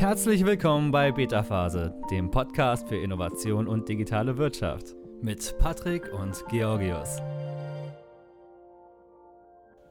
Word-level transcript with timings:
Herzlich 0.00 0.46
willkommen 0.46 0.90
bei 0.92 1.12
Beta 1.12 1.42
Phase, 1.42 1.94
dem 2.10 2.30
Podcast 2.30 2.88
für 2.88 2.96
Innovation 2.96 3.68
und 3.68 3.86
digitale 3.86 4.38
Wirtschaft 4.38 4.96
mit 5.20 5.58
Patrick 5.58 6.10
und 6.14 6.42
Georgios. 6.48 7.18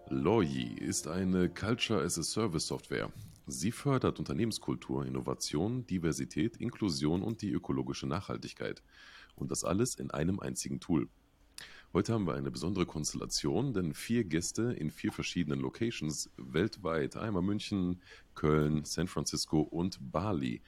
Loyi 0.08 0.74
ist 0.80 1.08
eine 1.08 1.48
Culture 1.48 2.02
as 2.02 2.18
a 2.18 2.24
Service 2.24 2.66
Software. 2.66 3.12
Sie 3.46 3.72
fördert 3.72 4.18
Unternehmenskultur, 4.18 5.06
Innovation, 5.06 5.86
Diversität, 5.86 6.58
Inklusion 6.58 7.22
und 7.22 7.44
die 7.44 7.52
ökologische 7.52 8.08
Nachhaltigkeit. 8.08 8.82
Und 9.36 9.52
das 9.52 9.64
alles 9.64 9.94
in 9.94 10.10
einem 10.10 10.40
einzigen 10.40 10.80
Tool. 10.80 11.08
Heute 11.92 12.14
haben 12.14 12.28
wir 12.28 12.36
eine 12.36 12.52
besondere 12.52 12.86
Konstellation, 12.86 13.74
denn 13.74 13.96
vier 13.96 14.24
Gäste 14.24 14.74
in 14.74 14.92
vier 14.92 15.12
verschiedenen 15.12 15.60
Locations 15.60 16.30
weltweit. 16.38 17.18
Einmal 17.18 17.42
München, 17.42 18.00
Köln, 18.36 18.86
San 18.86 19.08
Francisco 19.08 19.62
und 19.62 19.98
Bali. 20.12 20.62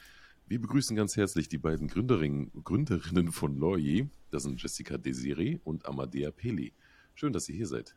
Wir 0.47 0.59
begrüßen 0.59 0.95
ganz 0.95 1.15
herzlich 1.15 1.47
die 1.47 1.59
beiden 1.59 1.89
Gründerinnen, 1.89 2.51
Gründerinnen 2.63 3.31
von 3.31 3.55
Loyi. 3.55 4.09
Das 4.31 4.43
sind 4.43 4.59
Jessica 4.59 4.97
Desiri 4.97 5.61
und 5.63 5.85
Amadea 5.85 6.31
Peli. 6.31 6.73
Schön, 7.13 7.33
dass 7.33 7.47
ihr 7.49 7.55
hier 7.55 7.67
seid. 7.67 7.93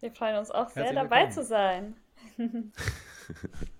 Wir 0.00 0.10
freuen 0.10 0.36
uns 0.36 0.50
auch 0.50 0.70
sehr, 0.70 0.92
dabei 0.92 1.26
zu 1.26 1.44
sein. 1.44 1.94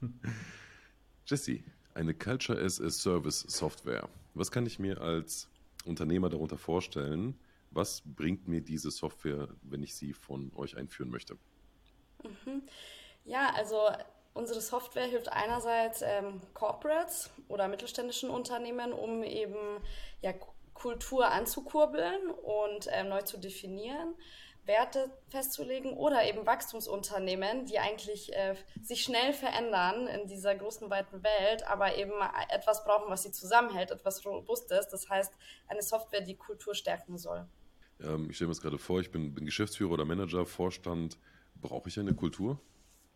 Jesse, 1.27 1.65
eine 1.95 2.15
Culture 2.15 2.63
as 2.63 2.81
a 2.81 2.91
Service 2.91 3.41
Software. 3.41 4.09
Was 4.35 4.53
kann 4.53 4.67
ich 4.67 4.79
mir 4.79 5.01
als 5.01 5.49
Unternehmer 5.85 6.29
darunter 6.29 6.59
vorstellen? 6.59 7.35
Was 7.79 8.03
bringt 8.05 8.49
mir 8.49 8.61
diese 8.61 8.91
Software, 8.91 9.47
wenn 9.63 9.85
ich 9.85 9.95
sie 9.95 10.13
von 10.13 10.51
euch 10.57 10.77
einführen 10.77 11.11
möchte? 11.11 11.39
Mhm. 12.25 12.65
Ja, 13.25 13.53
also 13.55 13.89
unsere 14.35 14.61
Software 14.61 15.05
hilft 15.05 15.31
einerseits 15.31 16.03
ähm, 16.03 16.41
Corporates 16.55 17.31
oder 17.47 17.69
mittelständischen 17.69 18.31
Unternehmen, 18.31 18.93
um 18.93 19.23
eben 19.23 19.81
ja, 20.23 20.35
Kultur 20.75 21.31
anzukurbeln 21.31 22.33
und 22.33 22.89
ähm, 22.91 23.11
neu 23.11 23.23
zu 23.23 23.39
definieren. 23.39 24.17
Werte 24.65 25.13
festzulegen 25.29 25.93
oder 25.93 26.25
eben 26.29 26.47
Wachstumsunternehmen, 26.47 27.65
die 27.67 27.79
eigentlich 27.79 28.35
äh, 28.35 28.57
sich 28.83 29.05
schnell 29.05 29.33
verändern 29.33 30.09
in 30.09 30.27
dieser 30.27 30.57
großen, 30.57 30.91
weiten 30.91 31.23
Welt, 31.23 31.63
aber 31.63 31.95
eben 31.95 32.15
etwas 32.49 32.83
brauchen, 32.83 33.09
was 33.09 33.23
sie 33.23 33.31
zusammenhält, 33.31 33.93
etwas 33.93 34.27
Robustes. 34.27 34.89
Das 34.89 35.09
heißt, 35.09 35.33
eine 35.69 35.83
Software, 35.83 36.23
die 36.23 36.37
Kultur 36.37 36.75
stärken 36.75 37.19
soll. 37.19 37.47
Ähm, 38.03 38.29
ich 38.31 38.37
stelle 38.37 38.49
mir 38.49 38.55
das 38.55 38.63
gerade 38.63 38.79
vor, 38.79 39.01
ich 39.01 39.11
bin, 39.11 39.35
bin 39.35 39.45
Geschäftsführer 39.45 39.93
oder 39.93 40.05
Manager, 40.05 40.47
Vorstand. 40.47 41.19
Brauche 41.61 41.89
ich 41.89 41.99
eine 41.99 42.15
Kultur? 42.15 42.61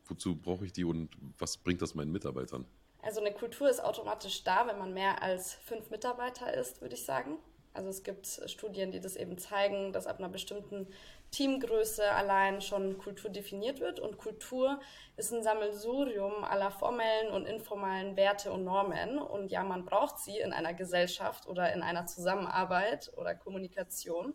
Wozu 0.06 0.36
brauche 0.36 0.64
ich 0.64 0.72
die 0.72 0.84
und 0.84 1.10
was 1.38 1.56
bringt 1.56 1.80
das 1.80 1.94
meinen 1.94 2.12
Mitarbeitern? 2.12 2.66
Also 3.02 3.20
eine 3.20 3.32
Kultur 3.32 3.68
ist 3.68 3.82
automatisch 3.82 4.44
da, 4.44 4.66
wenn 4.66 4.78
man 4.78 4.92
mehr 4.94 5.22
als 5.22 5.54
fünf 5.54 5.90
Mitarbeiter 5.90 6.52
ist, 6.54 6.80
würde 6.80 6.94
ich 6.94 7.04
sagen. 7.04 7.38
Also 7.74 7.88
es 7.88 8.02
gibt 8.02 8.26
Studien, 8.46 8.92
die 8.92 9.00
das 9.00 9.16
eben 9.16 9.38
zeigen, 9.38 9.92
dass 9.92 10.06
ab 10.06 10.18
einer 10.18 10.28
bestimmten 10.28 10.86
Teamgröße 11.30 12.04
allein 12.10 12.60
schon 12.60 12.98
Kultur 12.98 13.30
definiert 13.30 13.80
wird. 13.80 13.98
Und 13.98 14.18
Kultur 14.18 14.78
ist 15.16 15.32
ein 15.32 15.42
Sammelsurium 15.42 16.44
aller 16.44 16.70
formellen 16.70 17.32
und 17.32 17.46
informellen 17.46 18.16
Werte 18.16 18.52
und 18.52 18.64
Normen. 18.64 19.18
Und 19.18 19.50
ja, 19.50 19.64
man 19.64 19.86
braucht 19.86 20.18
sie 20.18 20.38
in 20.38 20.52
einer 20.52 20.74
Gesellschaft 20.74 21.48
oder 21.48 21.72
in 21.72 21.82
einer 21.82 22.06
Zusammenarbeit 22.06 23.10
oder 23.16 23.34
Kommunikation 23.34 24.34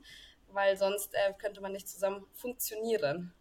weil 0.51 0.77
sonst 0.77 1.13
äh, 1.13 1.33
könnte 1.39 1.61
man 1.61 1.71
nicht 1.71 1.87
zusammen 1.87 2.25
funktionieren. 2.33 3.33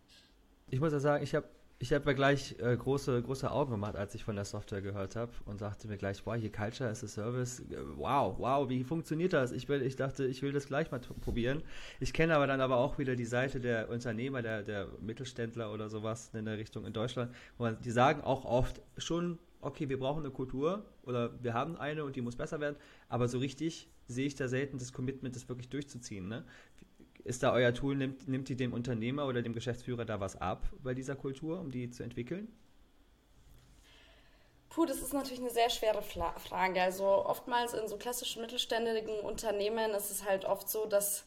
Ich 0.69 0.81
muss 0.81 0.93
ja 0.93 1.01
sagen, 1.01 1.23
ich 1.23 1.35
habe 1.35 1.49
ich 1.79 1.93
habe 1.93 2.07
mir 2.07 2.15
gleich 2.15 2.57
äh, 2.59 2.75
große, 2.75 3.23
große 3.23 3.51
Augen 3.51 3.73
gemacht, 3.73 3.97
als 3.97 4.15
ich 4.15 4.25
von 4.25 4.35
der 4.35 4.47
Software 4.47 4.81
gehört 4.81 5.15
habe 5.15 5.33
und 5.45 5.59
sagte 5.59 5.89
mir 5.89 5.99
gleich, 5.99 6.25
wow, 6.25 6.35
hier 6.35 6.51
Culture 6.51 6.89
as 6.89 7.05
a 7.05 7.07
Service, 7.07 7.63
wow, 7.97 8.35
wow, 8.39 8.69
wie 8.69 8.83
funktioniert 8.83 9.35
das? 9.35 9.53
Ich, 9.53 9.69
will, 9.69 9.83
ich 9.83 9.97
dachte, 9.97 10.25
ich 10.25 10.41
will 10.41 10.53
das 10.53 10.67
gleich 10.67 10.91
mal 10.91 11.01
probieren. 11.01 11.63
Ich 12.01 12.15
kenne 12.15 12.35
aber 12.35 12.47
dann 12.47 12.63
aber 12.63 12.79
auch 12.79 12.97
wieder 12.97 13.15
die 13.15 13.27
Seite 13.27 13.61
der 13.61 13.91
Unternehmer, 13.91 14.41
der, 14.41 14.63
der 14.63 14.89
Mittelständler 15.01 15.71
oder 15.71 15.91
sowas 15.91 16.31
in 16.33 16.47
der 16.47 16.57
Richtung 16.57 16.87
in 16.87 16.95
Deutschland, 16.95 17.35
wo 17.59 17.65
man, 17.65 17.79
die 17.83 17.91
sagen 17.91 18.23
auch 18.23 18.47
oft 18.47 18.81
schon, 18.97 19.39
okay, 19.61 19.89
wir 19.91 19.99
brauchen 19.99 20.25
eine 20.25 20.33
Kultur 20.33 20.83
oder 21.03 21.33
wir 21.43 21.53
haben 21.53 21.77
eine 21.77 22.05
und 22.05 22.17
die 22.17 22.23
muss 22.23 22.37
besser 22.37 22.59
werden, 22.59 22.77
aber 23.11 23.29
so 23.29 23.39
richtig 23.39 23.91
sehe 24.09 24.27
ich 24.27 24.35
da 24.35 24.49
selten 24.49 24.79
das 24.79 24.93
Commitment, 24.95 25.37
das 25.37 25.49
wirklich 25.49 25.69
durchzuziehen. 25.69 26.29
Ne? 26.29 26.45
Ist 27.27 27.43
da 27.43 27.53
euer 27.53 27.75
Tool, 27.75 27.97
nimmt, 27.97 28.29
nimmt 28.29 28.49
die 28.49 28.55
dem 28.55 28.73
Unternehmer 28.73 29.27
oder 29.27 29.43
dem 29.43 29.53
Geschäftsführer 29.53 30.05
da 30.05 30.21
was 30.21 30.41
ab 30.41 30.71
bei 30.85 30.95
dieser 30.95 31.17
Kultur, 31.17 31.59
um 31.59 31.73
die 31.73 31.91
zu 31.91 32.05
entwickeln? 32.05 32.47
Puh, 34.69 34.87
das 34.87 34.99
ist 34.99 35.13
natürlich 35.13 35.41
eine 35.41 35.51
sehr 35.51 35.69
schwere 35.71 36.03
Frage. 36.03 36.81
Also 36.81 37.05
oftmals 37.05 37.75
in 37.75 37.89
so 37.89 37.97
klassischen 37.97 38.43
mittelständigen 38.43 39.19
Unternehmen 39.21 39.91
ist 39.93 40.11
es 40.11 40.25
halt 40.25 40.45
oft 40.45 40.69
so, 40.69 40.87
dass 40.87 41.27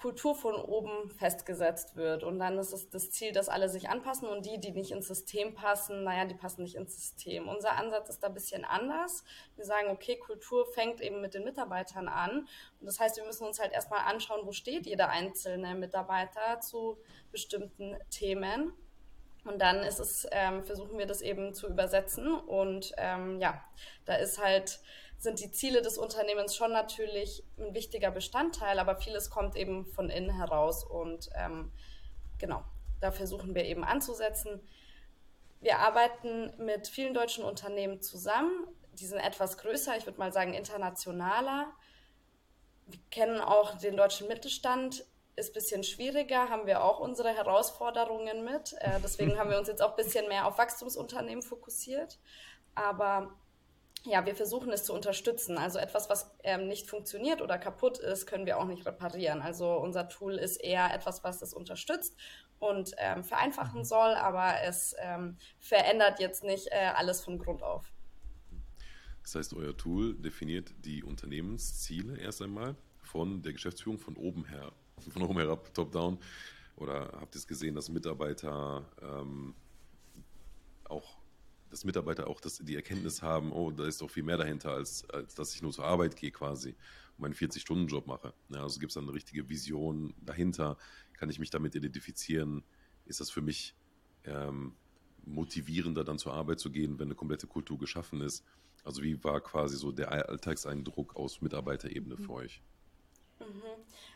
Kultur 0.00 0.34
von 0.34 0.54
oben 0.54 1.10
festgesetzt 1.10 1.96
wird. 1.96 2.22
Und 2.22 2.38
dann 2.38 2.56
ist 2.58 2.72
es 2.72 2.88
das 2.88 3.10
Ziel, 3.10 3.32
dass 3.32 3.48
alle 3.48 3.68
sich 3.68 3.88
anpassen 3.88 4.28
und 4.28 4.46
die, 4.46 4.60
die 4.60 4.70
nicht 4.70 4.92
ins 4.92 5.08
System 5.08 5.54
passen, 5.54 6.04
naja, 6.04 6.24
die 6.24 6.34
passen 6.34 6.62
nicht 6.62 6.76
ins 6.76 6.94
System. 6.94 7.48
Unser 7.48 7.72
Ansatz 7.72 8.08
ist 8.08 8.22
da 8.22 8.28
ein 8.28 8.34
bisschen 8.34 8.64
anders. 8.64 9.24
Wir 9.56 9.64
sagen, 9.64 9.88
okay, 9.90 10.16
Kultur 10.16 10.66
fängt 10.66 11.00
eben 11.00 11.20
mit 11.20 11.34
den 11.34 11.44
Mitarbeitern 11.44 12.08
an. 12.08 12.46
Und 12.80 12.86
das 12.86 13.00
heißt, 13.00 13.16
wir 13.16 13.24
müssen 13.24 13.46
uns 13.46 13.58
halt 13.58 13.72
erstmal 13.72 14.00
anschauen, 14.00 14.46
wo 14.46 14.52
steht 14.52 14.86
jeder 14.86 15.08
einzelne 15.08 15.74
Mitarbeiter 15.74 16.60
zu 16.60 16.98
bestimmten 17.32 17.96
Themen. 18.10 18.72
Und 19.44 19.60
dann 19.60 19.78
ist 19.78 19.98
es, 19.98 20.26
ähm, 20.30 20.62
versuchen 20.62 20.98
wir 20.98 21.06
das 21.06 21.22
eben 21.22 21.54
zu 21.54 21.68
übersetzen. 21.68 22.34
Und 22.34 22.92
ähm, 22.98 23.40
ja, 23.40 23.64
da 24.04 24.14
ist 24.16 24.42
halt 24.42 24.80
sind 25.18 25.40
die 25.40 25.50
Ziele 25.50 25.82
des 25.82 25.98
Unternehmens 25.98 26.54
schon 26.54 26.72
natürlich 26.72 27.42
ein 27.58 27.74
wichtiger 27.74 28.10
Bestandteil, 28.10 28.78
aber 28.78 28.96
vieles 28.96 29.30
kommt 29.30 29.56
eben 29.56 29.84
von 29.86 30.10
innen 30.10 30.36
heraus 30.36 30.84
und 30.84 31.28
ähm, 31.34 31.72
genau, 32.38 32.62
da 33.00 33.10
versuchen 33.10 33.54
wir 33.54 33.64
eben 33.64 33.84
anzusetzen. 33.84 34.60
Wir 35.60 35.80
arbeiten 35.80 36.52
mit 36.64 36.86
vielen 36.86 37.14
deutschen 37.14 37.44
Unternehmen 37.44 38.00
zusammen. 38.00 38.68
Die 38.92 39.06
sind 39.06 39.18
etwas 39.18 39.58
größer, 39.58 39.96
ich 39.96 40.06
würde 40.06 40.18
mal 40.18 40.32
sagen 40.32 40.54
internationaler. 40.54 41.72
Wir 42.86 43.00
kennen 43.10 43.40
auch 43.40 43.76
den 43.76 43.96
deutschen 43.96 44.28
Mittelstand, 44.28 45.04
ist 45.34 45.50
ein 45.50 45.54
bisschen 45.54 45.84
schwieriger, 45.84 46.48
haben 46.48 46.66
wir 46.66 46.82
auch 46.82 47.00
unsere 47.00 47.30
Herausforderungen 47.30 48.44
mit. 48.44 48.74
Äh, 48.80 49.00
deswegen 49.02 49.38
haben 49.38 49.50
wir 49.50 49.58
uns 49.58 49.68
jetzt 49.68 49.82
auch 49.82 49.90
ein 49.90 50.04
bisschen 50.04 50.28
mehr 50.28 50.46
auf 50.46 50.58
Wachstumsunternehmen 50.58 51.42
fokussiert. 51.42 52.18
Aber 52.74 53.36
ja, 54.08 54.26
wir 54.26 54.34
versuchen 54.34 54.72
es 54.72 54.84
zu 54.84 54.92
unterstützen. 54.92 55.58
Also 55.58 55.78
etwas, 55.78 56.08
was 56.08 56.30
ähm, 56.42 56.68
nicht 56.68 56.88
funktioniert 56.88 57.42
oder 57.42 57.58
kaputt 57.58 57.98
ist, 57.98 58.26
können 58.26 58.46
wir 58.46 58.58
auch 58.58 58.66
nicht 58.66 58.86
reparieren. 58.86 59.40
Also 59.42 59.76
unser 59.76 60.08
Tool 60.08 60.34
ist 60.34 60.56
eher 60.56 60.92
etwas, 60.94 61.24
was 61.24 61.42
es 61.42 61.52
unterstützt 61.54 62.16
und 62.58 62.92
ähm, 62.98 63.24
vereinfachen 63.24 63.80
mhm. 63.80 63.84
soll, 63.84 64.14
aber 64.14 64.62
es 64.62 64.94
ähm, 64.98 65.36
verändert 65.60 66.20
jetzt 66.20 66.42
nicht 66.44 66.68
äh, 66.70 66.92
alles 66.94 67.20
von 67.20 67.38
Grund 67.38 67.62
auf. 67.62 67.92
Das 69.22 69.34
heißt, 69.34 69.54
euer 69.54 69.76
Tool 69.76 70.14
definiert 70.14 70.72
die 70.84 71.04
Unternehmensziele 71.04 72.18
erst 72.18 72.40
einmal 72.40 72.76
von 73.02 73.42
der 73.42 73.52
Geschäftsführung 73.52 73.98
von 73.98 74.16
oben 74.16 74.46
her, 74.46 74.72
von 75.10 75.22
oben 75.22 75.38
herab, 75.38 75.72
top-down. 75.74 76.18
Oder 76.76 77.12
habt 77.20 77.34
ihr 77.34 77.38
es 77.38 77.46
gesehen, 77.46 77.74
dass 77.74 77.88
Mitarbeiter 77.88 78.86
ähm, 79.02 79.54
auch 80.84 81.17
dass 81.70 81.84
Mitarbeiter 81.84 82.26
auch 82.28 82.40
das, 82.40 82.58
die 82.58 82.76
Erkenntnis 82.76 83.22
haben, 83.22 83.52
oh, 83.52 83.70
da 83.70 83.86
ist 83.86 84.00
doch 84.00 84.10
viel 84.10 84.22
mehr 84.22 84.36
dahinter, 84.36 84.72
als, 84.72 85.08
als 85.10 85.34
dass 85.34 85.54
ich 85.54 85.62
nur 85.62 85.72
zur 85.72 85.84
Arbeit 85.84 86.16
gehe 86.16 86.30
quasi 86.30 86.70
und 86.70 87.22
meinen 87.22 87.34
40-Stunden-Job 87.34 88.06
mache. 88.06 88.32
Ja, 88.48 88.62
also 88.62 88.80
gibt 88.80 88.90
es 88.90 88.94
dann 88.94 89.04
eine 89.04 89.14
richtige 89.14 89.48
Vision 89.48 90.14
dahinter? 90.20 90.76
Kann 91.14 91.30
ich 91.30 91.38
mich 91.38 91.50
damit 91.50 91.74
identifizieren? 91.74 92.64
Ist 93.04 93.20
das 93.20 93.30
für 93.30 93.42
mich 93.42 93.74
ähm, 94.24 94.74
motivierender, 95.24 96.04
dann 96.04 96.18
zur 96.18 96.34
Arbeit 96.34 96.60
zu 96.60 96.70
gehen, 96.70 96.98
wenn 96.98 97.08
eine 97.08 97.14
komplette 97.14 97.46
Kultur 97.46 97.78
geschaffen 97.78 98.20
ist? 98.20 98.44
Also 98.84 99.02
wie 99.02 99.22
war 99.24 99.40
quasi 99.40 99.76
so 99.76 99.92
der 99.92 100.12
Alltagseindruck 100.12 101.16
aus 101.16 101.40
Mitarbeiterebene 101.40 102.16
mhm. 102.16 102.22
für 102.22 102.32
euch? 102.32 102.62
Mhm. 103.40 103.62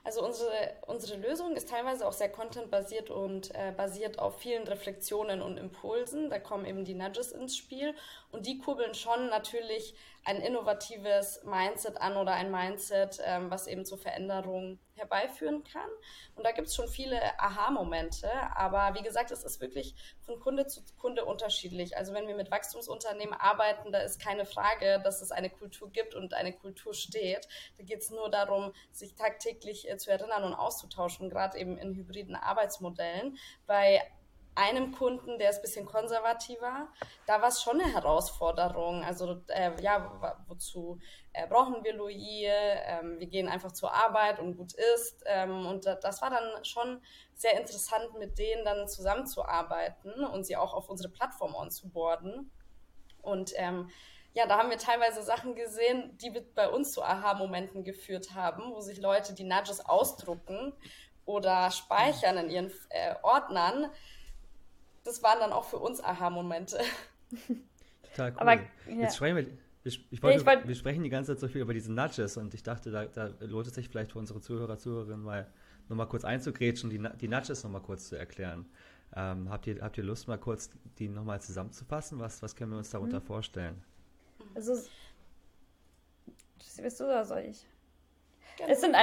Also 0.04 0.24
unsere, 0.24 0.52
unsere 0.86 1.16
Lösung 1.16 1.54
ist 1.54 1.68
teilweise 1.68 2.06
auch 2.06 2.12
sehr 2.12 2.30
contentbasiert 2.30 3.10
und 3.10 3.54
äh, 3.54 3.72
basiert 3.76 4.18
auf 4.18 4.38
vielen 4.38 4.66
Reflexionen 4.66 5.42
und 5.42 5.58
Impulsen. 5.58 6.28
Da 6.28 6.38
kommen 6.38 6.64
eben 6.66 6.84
die 6.84 6.94
Nudges 6.94 7.32
ins 7.32 7.56
Spiel 7.56 7.94
und 8.32 8.46
die 8.46 8.58
kurbeln 8.58 8.94
schon 8.94 9.28
natürlich 9.28 9.94
ein 10.24 10.40
innovatives 10.40 11.42
Mindset 11.44 12.00
an 12.00 12.16
oder 12.16 12.32
ein 12.32 12.50
Mindset, 12.50 13.20
ähm, 13.24 13.50
was 13.50 13.66
eben 13.66 13.84
zur 13.84 13.98
Veränderung 13.98 14.78
herbeiführen 14.94 15.64
kann. 15.64 15.88
Und 16.34 16.44
da 16.44 16.52
gibt 16.52 16.68
es 16.68 16.74
schon 16.74 16.88
viele 16.88 17.20
Aha-Momente, 17.38 18.30
aber 18.54 18.94
wie 18.98 19.02
gesagt, 19.02 19.30
es 19.30 19.44
ist 19.44 19.60
wirklich 19.60 19.94
von 20.20 20.40
Kunde 20.40 20.66
zu 20.66 20.82
Kunde 20.98 21.24
unterschiedlich. 21.24 21.96
Also 21.96 22.12
wenn 22.14 22.28
wir 22.28 22.34
mit 22.34 22.50
Wachstumsunternehmen 22.50 23.34
arbeiten, 23.34 23.92
da 23.92 24.00
ist 24.00 24.20
keine 24.20 24.44
Frage, 24.44 25.00
dass 25.02 25.22
es 25.22 25.30
eine 25.30 25.50
Kultur 25.50 25.90
gibt 25.90 26.14
und 26.14 26.34
eine 26.34 26.52
Kultur 26.52 26.94
steht. 26.94 27.48
Da 27.78 27.84
geht 27.84 28.00
es 28.00 28.10
nur 28.10 28.30
darum, 28.30 28.72
sich 28.90 29.14
tagtäglich 29.14 29.90
äh, 29.90 29.96
zu 29.96 30.10
erinnern 30.10 30.44
und 30.44 30.54
auszutauschen, 30.54 31.30
gerade 31.30 31.58
eben 31.58 31.78
in 31.78 31.94
hybriden 31.94 32.36
Arbeitsmodellen. 32.36 33.38
Bei 33.66 34.02
einem 34.54 34.92
Kunden, 34.92 35.38
der 35.38 35.50
ist 35.50 35.56
ein 35.56 35.62
bisschen 35.62 35.86
konservativer, 35.86 36.88
da 37.26 37.40
war 37.40 37.48
es 37.48 37.62
schon 37.62 37.80
eine 37.80 37.92
Herausforderung. 37.92 39.02
Also 39.02 39.42
äh, 39.48 39.70
ja, 39.80 40.38
wozu 40.46 40.98
äh, 41.32 41.46
brauchen 41.46 41.82
wir 41.82 41.94
Louis? 41.94 42.18
Ähm, 42.18 43.18
wir 43.18 43.26
gehen 43.28 43.48
einfach 43.48 43.72
zur 43.72 43.92
Arbeit 43.92 44.40
und 44.40 44.56
gut 44.56 44.74
ist. 44.94 45.22
Ähm, 45.26 45.66
und 45.66 45.86
das 45.86 46.20
war 46.20 46.30
dann 46.30 46.64
schon 46.64 47.00
sehr 47.34 47.58
interessant, 47.58 48.18
mit 48.18 48.38
denen 48.38 48.64
dann 48.64 48.88
zusammenzuarbeiten 48.88 50.24
und 50.24 50.44
sie 50.44 50.56
auch 50.56 50.74
auf 50.74 50.88
unsere 50.88 51.10
Plattform 51.10 51.54
onzuboarden. 51.54 52.50
Und 53.22 53.52
ähm, 53.56 53.88
ja, 54.34 54.46
da 54.46 54.58
haben 54.58 54.70
wir 54.70 54.78
teilweise 54.78 55.22
Sachen 55.22 55.54
gesehen, 55.54 56.16
die 56.18 56.30
bei 56.54 56.68
uns 56.68 56.92
zu 56.92 57.02
Aha-Momenten 57.02 57.84
geführt 57.84 58.34
haben, 58.34 58.72
wo 58.74 58.80
sich 58.80 59.00
Leute 59.00 59.34
die 59.34 59.44
Nudges 59.44 59.84
ausdrucken 59.84 60.72
oder 61.24 61.70
speichern 61.70 62.36
in 62.38 62.50
ihren 62.50 62.72
äh, 62.90 63.14
Ordnern 63.22 63.90
das 65.04 65.22
waren 65.22 65.40
dann 65.40 65.52
auch 65.52 65.64
für 65.64 65.78
uns 65.78 66.02
Aha-Momente. 66.02 66.78
Total 68.10 68.32
cool. 68.32 68.38
Aber, 68.38 68.54
ja. 68.54 68.62
Jetzt 68.86 69.16
sprechen 69.16 69.36
wir, 69.36 69.46
ich 69.84 70.22
wollte, 70.22 70.38
ich 70.38 70.46
wollt, 70.46 70.68
wir 70.68 70.74
sprechen 70.74 71.02
die 71.02 71.10
ganze 71.10 71.32
Zeit 71.32 71.40
so 71.40 71.48
viel 71.48 71.60
über 71.60 71.74
diese 71.74 71.92
Nudges 71.92 72.36
und 72.36 72.54
ich 72.54 72.62
dachte, 72.62 72.90
da, 72.90 73.06
da 73.06 73.30
lohnt 73.40 73.66
es 73.66 73.74
sich 73.74 73.88
vielleicht 73.88 74.12
für 74.12 74.18
unsere 74.18 74.40
Zuhörer, 74.40 74.78
Zuhörerinnen 74.78 75.24
mal 75.24 75.50
nochmal 75.88 76.06
kurz 76.08 76.24
einzugrätschen, 76.24 76.88
die, 76.90 77.02
die 77.20 77.28
Nudges 77.28 77.64
nochmal 77.64 77.82
kurz 77.82 78.08
zu 78.08 78.16
erklären. 78.16 78.66
Ähm, 79.14 79.50
habt, 79.50 79.66
ihr, 79.66 79.82
habt 79.82 79.98
ihr 79.98 80.04
Lust, 80.04 80.28
mal 80.28 80.38
kurz 80.38 80.70
die 80.98 81.08
nochmal 81.08 81.40
zusammenzufassen? 81.40 82.18
Was, 82.20 82.42
was 82.42 82.54
können 82.54 82.70
wir 82.70 82.78
uns 82.78 82.90
darunter 82.90 83.20
mhm. 83.20 83.24
vorstellen? 83.24 83.84
Also, 84.54 84.74
bist 86.80 87.00
du 87.00 87.04
oder 87.04 87.24
soll 87.24 87.40
ich? 87.40 87.66
Es 88.68 88.80
sind, 88.80 88.94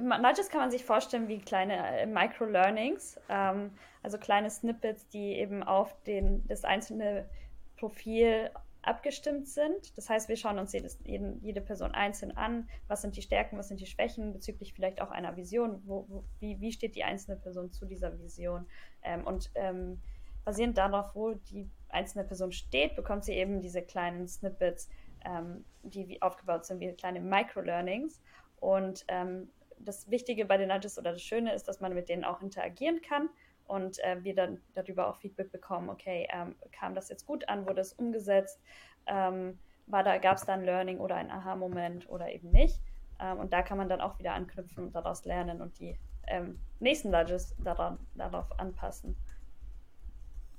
Nudges 0.00 0.48
kann 0.48 0.60
man 0.60 0.70
sich 0.70 0.84
vorstellen 0.84 1.28
wie 1.28 1.38
kleine 1.38 2.00
äh, 2.00 2.06
Micro-Learnings, 2.06 3.18
ähm, 3.28 3.72
also 4.02 4.18
kleine 4.18 4.50
Snippets, 4.50 5.08
die 5.08 5.34
eben 5.34 5.62
auf 5.62 5.94
den, 6.04 6.46
das 6.46 6.64
einzelne 6.64 7.28
Profil 7.76 8.50
abgestimmt 8.82 9.46
sind. 9.46 9.96
Das 9.96 10.08
heißt, 10.08 10.28
wir 10.28 10.36
schauen 10.36 10.58
uns 10.58 10.72
jedes, 10.72 10.98
jeden, 11.04 11.42
jede 11.42 11.60
Person 11.60 11.92
einzeln 11.92 12.36
an, 12.36 12.68
was 12.88 13.02
sind 13.02 13.16
die 13.16 13.22
Stärken, 13.22 13.58
was 13.58 13.68
sind 13.68 13.80
die 13.80 13.86
Schwächen, 13.86 14.32
bezüglich 14.32 14.72
vielleicht 14.72 15.02
auch 15.02 15.10
einer 15.10 15.36
Vision, 15.36 15.82
wo, 15.84 16.06
wo, 16.08 16.24
wie, 16.38 16.60
wie 16.60 16.72
steht 16.72 16.94
die 16.94 17.04
einzelne 17.04 17.36
Person 17.36 17.72
zu 17.72 17.84
dieser 17.84 18.18
Vision. 18.18 18.66
Ähm, 19.02 19.26
und 19.26 19.50
ähm, 19.54 20.00
basierend 20.44 20.78
darauf, 20.78 21.14
wo 21.14 21.34
die 21.34 21.68
einzelne 21.88 22.24
Person 22.24 22.52
steht, 22.52 22.96
bekommt 22.96 23.24
sie 23.24 23.34
eben 23.34 23.60
diese 23.60 23.82
kleinen 23.82 24.26
Snippets, 24.26 24.88
ähm, 25.24 25.64
die 25.82 26.08
wie 26.08 26.22
aufgebaut 26.22 26.64
sind 26.64 26.80
wie 26.80 26.92
kleine 26.92 27.20
Micro-Learnings. 27.20 28.20
Und 28.60 29.04
ähm, 29.08 29.50
das 29.78 30.10
Wichtige 30.10 30.44
bei 30.44 30.56
den 30.56 30.68
Nudges 30.68 30.98
oder 30.98 31.12
das 31.12 31.22
Schöne 31.22 31.54
ist, 31.54 31.66
dass 31.68 31.80
man 31.80 31.94
mit 31.94 32.08
denen 32.08 32.24
auch 32.24 32.42
interagieren 32.42 33.00
kann 33.00 33.28
und 33.66 33.98
äh, 34.00 34.22
wir 34.22 34.34
dann 34.34 34.60
darüber 34.74 35.08
auch 35.08 35.16
Feedback 35.16 35.50
bekommen, 35.52 35.88
okay, 35.88 36.28
ähm, 36.32 36.54
kam 36.72 36.94
das 36.94 37.08
jetzt 37.08 37.26
gut 37.26 37.48
an, 37.48 37.66
wurde 37.66 37.80
es 37.80 37.92
umgesetzt, 37.92 38.60
ähm, 39.06 39.58
da, 39.86 40.18
gab 40.18 40.36
es 40.36 40.44
da 40.44 40.54
ein 40.54 40.64
Learning 40.64 40.98
oder 40.98 41.16
ein 41.16 41.30
Aha-Moment 41.30 42.08
oder 42.08 42.30
eben 42.32 42.50
nicht. 42.50 42.80
Ähm, 43.18 43.38
und 43.38 43.52
da 43.52 43.62
kann 43.62 43.78
man 43.78 43.88
dann 43.88 44.00
auch 44.00 44.18
wieder 44.18 44.34
anknüpfen 44.34 44.84
und 44.84 44.94
daraus 44.94 45.24
lernen 45.24 45.60
und 45.60 45.78
die 45.78 45.98
ähm, 46.26 46.58
nächsten 46.78 47.10
Nudges 47.10 47.54
daran, 47.62 47.98
darauf 48.14 48.58
anpassen. 48.58 49.16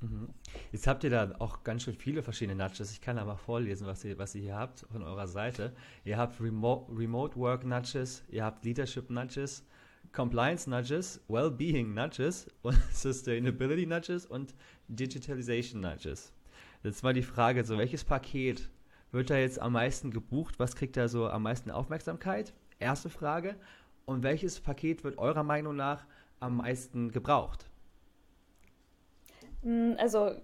Mhm. 0.01 0.29
Jetzt 0.71 0.87
habt 0.87 1.03
ihr 1.03 1.11
da 1.11 1.35
auch 1.37 1.63
ganz 1.63 1.83
schön 1.83 1.95
viele 1.95 2.23
verschiedene 2.23 2.61
Nudges. 2.61 2.91
Ich 2.91 3.01
kann 3.01 3.17
da 3.17 3.25
mal 3.25 3.35
vorlesen, 3.35 3.85
was 3.85 4.03
ihr, 4.03 4.17
was 4.17 4.33
ihr 4.33 4.41
hier 4.41 4.55
habt 4.55 4.85
von 4.91 5.03
eurer 5.03 5.27
Seite. 5.27 5.73
Ihr 6.03 6.17
habt 6.17 6.41
Remote, 6.41 6.91
Remote 6.91 7.37
Work 7.37 7.65
Nudges, 7.65 8.23
ihr 8.29 8.43
habt 8.43 8.65
Leadership 8.65 9.11
Nudges, 9.11 9.63
Compliance 10.11 10.67
Nudges, 10.67 11.21
Wellbeing 11.27 11.93
Nudges 11.93 12.47
und 12.63 12.77
Sustainability 12.91 13.85
Nudges 13.85 14.25
und 14.25 14.55
Digitalization 14.87 15.81
Nudges. 15.81 16.33
Jetzt 16.83 17.03
mal 17.03 17.13
die 17.13 17.21
Frage, 17.21 17.63
so 17.63 17.77
welches 17.77 18.03
Paket 18.03 18.69
wird 19.11 19.29
da 19.29 19.37
jetzt 19.37 19.59
am 19.59 19.73
meisten 19.73 20.09
gebucht? 20.09 20.57
Was 20.57 20.75
kriegt 20.75 20.97
da 20.97 21.07
so 21.07 21.29
am 21.29 21.43
meisten 21.43 21.69
Aufmerksamkeit? 21.69 22.53
Erste 22.79 23.09
Frage. 23.09 23.55
Und 24.05 24.23
welches 24.23 24.59
Paket 24.59 25.03
wird 25.03 25.19
eurer 25.19 25.43
Meinung 25.43 25.75
nach 25.75 26.05
am 26.39 26.57
meisten 26.57 27.11
gebraucht? 27.11 27.70
Mm, 29.63 29.93
also 29.97 30.35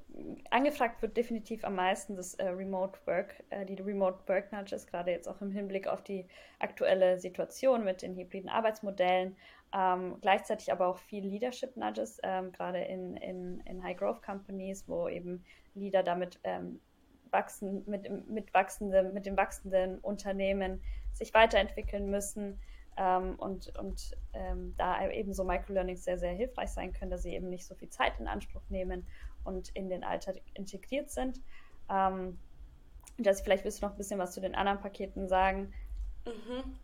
angefragt 0.52 1.02
wird 1.02 1.18
definitiv 1.18 1.64
am 1.64 1.76
meisten 1.76 2.16
das 2.16 2.36
äh, 2.36 2.50
Remote 2.50 3.00
Work, 3.06 3.44
äh, 3.50 3.66
die 3.66 3.76
Remote 3.82 4.20
Work 4.28 4.52
Nudges, 4.52 4.86
gerade 4.86 5.12
jetzt 5.12 5.28
auch 5.28 5.42
im 5.42 5.52
Hinblick 5.52 5.88
auf 5.88 6.04
die 6.04 6.26
aktuelle 6.60 7.20
Situation 7.20 7.84
mit 7.84 8.02
den 8.02 8.16
hybriden 8.16 8.50
Arbeitsmodellen. 8.50 9.36
Ähm, 9.74 10.18
gleichzeitig 10.22 10.72
aber 10.72 10.88
auch 10.88 10.98
viel 10.98 11.26
Leadership 11.26 11.76
Nudges, 11.76 12.20
ähm, 12.24 12.52
gerade 12.52 12.80
in, 12.80 13.18
in, 13.18 13.60
in 13.62 13.84
High 13.84 13.98
Growth 13.98 14.22
Companies, 14.22 14.88
wo 14.88 15.10
eben 15.10 15.44
Leader 15.74 16.04
damit 16.04 16.40
ähm, 16.44 16.80
wachsen, 17.32 17.84
mit, 17.88 18.10
mit, 18.30 18.54
wachsende, 18.54 19.04
mit 19.14 19.26
dem 19.26 19.36
wachsenden 19.36 20.00
Unternehmen 20.00 20.82
sich 21.14 21.34
weiterentwickeln 21.34 22.10
müssen. 22.10 22.60
Ähm, 22.98 23.36
und 23.36 23.78
und 23.78 24.18
ähm, 24.34 24.74
da 24.78 25.08
eben 25.10 25.34
so 25.34 25.44
Microlearnings 25.44 26.04
sehr, 26.04 26.18
sehr 26.18 26.34
hilfreich 26.34 26.70
sein 26.70 26.94
können, 26.94 27.12
dass 27.12 27.24
sie 27.24 27.34
eben 27.34 27.50
nicht 27.50 27.66
so 27.66 27.76
viel 27.76 27.90
Zeit 27.90 28.20
in 28.20 28.28
Anspruch 28.28 28.64
nehmen 28.70 29.06
und 29.44 29.70
in 29.70 29.90
den 29.90 30.04
Alltag 30.04 30.42
integriert 30.54 31.10
sind. 31.12 31.40
Ähm, 31.90 32.40
das, 33.18 33.42
vielleicht 33.42 33.64
willst 33.64 33.82
du 33.82 33.86
noch 33.86 33.94
ein 33.94 33.98
bisschen 33.98 34.20
was 34.20 34.34
zu 34.34 34.42
den 34.42 34.56
anderen 34.56 34.80
Paketen 34.80 35.28
sagen. 35.28 35.74
Mhm. 36.26 36.78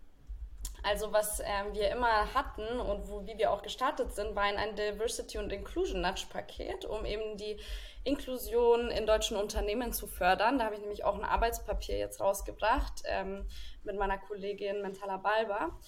Also 0.83 1.13
was 1.13 1.39
ähm, 1.39 1.73
wir 1.73 1.89
immer 1.91 2.33
hatten 2.33 2.79
und 2.79 3.07
wo, 3.07 3.25
wie 3.25 3.37
wir 3.37 3.51
auch 3.51 3.61
gestartet 3.61 4.13
sind, 4.13 4.35
war 4.35 4.43
ein 4.43 4.75
Diversity 4.75 5.37
und 5.37 5.51
Inclusion 5.51 6.01
Nudge 6.01 6.25
Paket, 6.29 6.83
um 6.85 7.05
eben 7.05 7.37
die 7.37 7.57
Inklusion 8.03 8.91
in 8.91 9.07
deutschen 9.07 9.37
Unternehmen 9.37 9.93
zu 9.93 10.07
fördern. 10.07 10.59
Da 10.59 10.65
habe 10.65 10.75
ich 10.75 10.81
nämlich 10.81 11.05
auch 11.05 11.15
ein 11.15 11.23
Arbeitspapier 11.23 11.97
jetzt 11.97 12.19
rausgebracht 12.19 13.03
ähm, 13.05 13.47
mit 13.83 13.97
meiner 13.97 14.17
Kollegin 14.17 14.81
Mentala 14.81 15.17
Balba. 15.17 15.79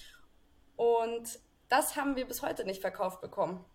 Und 0.78 1.40
das 1.68 1.98
haben 1.98 2.16
wir 2.16 2.26
bis 2.26 2.42
heute 2.42 2.64
nicht 2.64 2.80
verkauft 2.80 3.20
bekommen. 3.20 3.66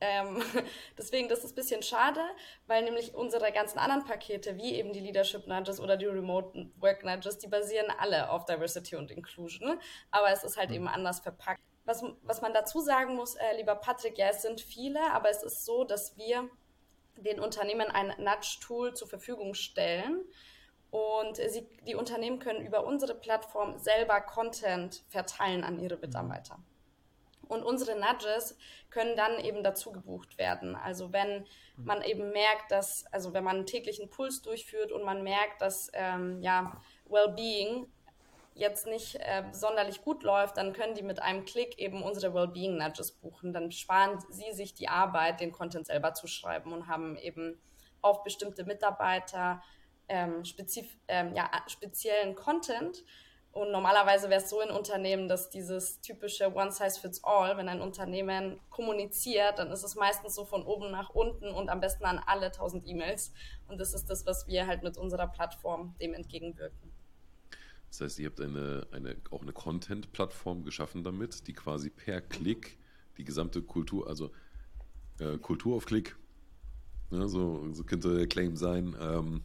Ähm, 0.00 0.42
deswegen, 0.98 1.28
das 1.28 1.44
ist 1.44 1.52
ein 1.52 1.54
bisschen 1.56 1.82
schade, 1.82 2.20
weil 2.66 2.84
nämlich 2.84 3.14
unsere 3.14 3.52
ganzen 3.52 3.78
anderen 3.78 4.04
Pakete, 4.04 4.56
wie 4.56 4.74
eben 4.74 4.92
die 4.92 5.00
Leadership 5.00 5.46
Nudges 5.46 5.80
oder 5.80 5.96
die 5.96 6.06
Remote 6.06 6.70
Work 6.78 7.04
Nudges, 7.04 7.38
die 7.38 7.48
basieren 7.48 7.92
alle 7.98 8.30
auf 8.30 8.44
Diversity 8.44 8.96
und 8.96 9.10
Inclusion, 9.10 9.78
aber 10.10 10.30
es 10.30 10.44
ist 10.44 10.56
halt 10.56 10.70
mhm. 10.70 10.76
eben 10.76 10.88
anders 10.88 11.20
verpackt. 11.20 11.60
Was, 11.84 12.04
was 12.22 12.40
man 12.40 12.52
dazu 12.52 12.80
sagen 12.80 13.16
muss, 13.16 13.34
äh, 13.34 13.56
lieber 13.56 13.74
Patrick, 13.74 14.18
ja, 14.18 14.28
es 14.28 14.42
sind 14.42 14.60
viele, 14.60 15.00
aber 15.12 15.30
es 15.30 15.42
ist 15.42 15.64
so, 15.64 15.84
dass 15.84 16.16
wir 16.16 16.48
den 17.16 17.40
Unternehmen 17.40 17.90
ein 17.90 18.14
Nudge-Tool 18.18 18.94
zur 18.94 19.08
Verfügung 19.08 19.54
stellen, 19.54 20.24
und 20.90 21.36
sie, 21.36 21.68
die 21.86 21.94
Unternehmen 21.94 22.40
können 22.40 22.66
über 22.66 22.84
unsere 22.84 23.14
Plattform 23.14 23.78
selber 23.78 24.20
Content 24.20 25.04
verteilen 25.08 25.62
an 25.62 25.78
ihre 25.78 25.96
Mitarbeiter. 25.96 26.58
Und 27.50 27.62
unsere 27.64 27.98
Nudges 27.98 28.56
können 28.90 29.16
dann 29.16 29.38
eben 29.40 29.62
dazu 29.62 29.92
gebucht 29.92 30.38
werden. 30.38 30.76
Also 30.76 31.12
wenn 31.12 31.46
man 31.76 32.02
eben 32.02 32.30
merkt, 32.30 32.70
dass, 32.70 33.04
also 33.12 33.32
wenn 33.32 33.44
man 33.44 33.56
einen 33.56 33.66
täglichen 33.66 34.08
Puls 34.08 34.42
durchführt 34.42 34.92
und 34.92 35.04
man 35.04 35.22
merkt, 35.22 35.60
dass 35.60 35.90
ähm, 35.94 36.40
ja, 36.42 36.80
Wellbeing 37.08 37.86
jetzt 38.54 38.86
nicht 38.86 39.16
äh, 39.16 39.44
sonderlich 39.52 40.02
gut 40.02 40.22
läuft, 40.22 40.56
dann 40.56 40.72
können 40.72 40.94
die 40.94 41.02
mit 41.02 41.20
einem 41.22 41.44
Klick 41.44 41.78
eben 41.78 42.02
unsere 42.02 42.34
Wellbeing 42.34 42.76
Nudges 42.76 43.12
buchen. 43.12 43.52
Dann 43.52 43.70
sparen 43.70 44.18
sie 44.30 44.52
sich 44.52 44.74
die 44.74 44.88
Arbeit, 44.88 45.40
den 45.40 45.52
Content 45.52 45.86
selber 45.86 46.14
zu 46.14 46.26
schreiben 46.26 46.72
und 46.72 46.86
haben 46.86 47.16
eben 47.16 47.60
auf 48.02 48.22
bestimmte 48.22 48.64
Mitarbeiter 48.64 49.62
ähm, 50.08 50.44
spezif 50.44 50.96
ähm, 51.08 51.34
ja, 51.34 51.50
speziellen 51.68 52.34
Content. 52.34 53.04
Und 53.52 53.72
normalerweise 53.72 54.30
wäre 54.30 54.40
es 54.40 54.48
so 54.48 54.60
in 54.60 54.70
Unternehmen, 54.70 55.26
dass 55.26 55.50
dieses 55.50 56.00
typische 56.00 56.54
One 56.54 56.70
Size 56.70 57.00
Fits 57.00 57.24
All, 57.24 57.56
wenn 57.56 57.68
ein 57.68 57.80
Unternehmen 57.80 58.60
kommuniziert, 58.70 59.58
dann 59.58 59.72
ist 59.72 59.82
es 59.82 59.96
meistens 59.96 60.36
so 60.36 60.44
von 60.44 60.62
oben 60.62 60.92
nach 60.92 61.10
unten 61.10 61.50
und 61.50 61.68
am 61.68 61.80
besten 61.80 62.04
an 62.04 62.20
alle 62.24 62.46
1000 62.46 62.86
E-Mails. 62.86 63.32
Und 63.66 63.80
das 63.80 63.92
ist 63.92 64.08
das, 64.08 64.24
was 64.24 64.46
wir 64.46 64.68
halt 64.68 64.84
mit 64.84 64.96
unserer 64.96 65.26
Plattform 65.26 65.96
dem 66.00 66.14
entgegenwirken. 66.14 66.92
Das 67.88 68.00
heißt, 68.02 68.18
ihr 68.20 68.28
habt 68.28 68.40
eine, 68.40 68.86
eine, 68.92 69.16
auch 69.32 69.42
eine 69.42 69.52
Content-Plattform 69.52 70.62
geschaffen 70.62 71.02
damit, 71.02 71.48
die 71.48 71.52
quasi 71.52 71.90
per 71.90 72.20
Klick 72.20 72.78
die 73.16 73.24
gesamte 73.24 73.62
Kultur, 73.62 74.06
also 74.06 74.30
äh, 75.18 75.38
Kultur 75.38 75.76
auf 75.76 75.86
Klick, 75.86 76.16
ne, 77.10 77.28
so, 77.28 77.72
so 77.72 77.82
könnte 77.82 78.16
der 78.16 78.28
Claim 78.28 78.56
sein, 78.56 78.96
ähm, 79.00 79.42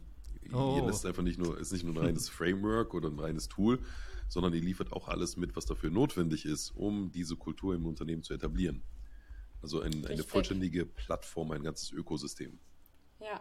Oh. 0.52 0.76
Ihr 0.78 0.86
lässt 0.86 1.04
einfach 1.06 1.22
nicht 1.22 1.38
nur, 1.38 1.58
ist 1.58 1.72
nicht 1.72 1.84
nur 1.84 1.94
ein 1.94 2.04
reines 2.06 2.28
Framework 2.28 2.94
oder 2.94 3.08
ein 3.08 3.18
reines 3.18 3.48
Tool, 3.48 3.78
sondern 4.28 4.52
ihr 4.54 4.60
liefert 4.60 4.92
auch 4.92 5.08
alles 5.08 5.36
mit, 5.36 5.56
was 5.56 5.66
dafür 5.66 5.90
notwendig 5.90 6.44
ist, 6.44 6.70
um 6.76 7.10
diese 7.12 7.36
Kultur 7.36 7.74
im 7.74 7.86
Unternehmen 7.86 8.22
zu 8.22 8.34
etablieren. 8.34 8.82
Also 9.62 9.80
ein, 9.80 10.06
eine 10.06 10.22
vollständige 10.22 10.84
Plattform, 10.84 11.50
ein 11.52 11.62
ganzes 11.62 11.92
Ökosystem. 11.92 12.58
Ja, 13.20 13.40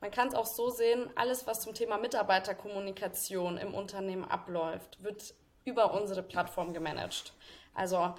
man 0.00 0.10
kann 0.10 0.28
es 0.28 0.34
auch 0.34 0.46
so 0.46 0.70
sehen, 0.70 1.10
alles, 1.16 1.46
was 1.46 1.60
zum 1.60 1.74
Thema 1.74 1.98
Mitarbeiterkommunikation 1.98 3.56
im 3.58 3.74
Unternehmen 3.74 4.24
abläuft, 4.24 5.02
wird 5.02 5.34
über 5.64 5.92
unsere 6.00 6.22
Plattform 6.22 6.72
gemanagt. 6.72 7.34
Also, 7.74 8.14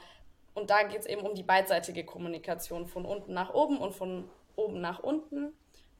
und 0.53 0.69
da 0.69 0.83
geht 0.83 1.01
es 1.01 1.05
eben 1.05 1.21
um 1.21 1.35
die 1.35 1.43
beidseitige 1.43 2.03
Kommunikation 2.05 2.85
von 2.85 3.05
unten 3.05 3.33
nach 3.33 3.53
oben 3.53 3.77
und 3.77 3.93
von 3.95 4.29
oben 4.55 4.81
nach 4.81 4.99
unten. 4.99 5.53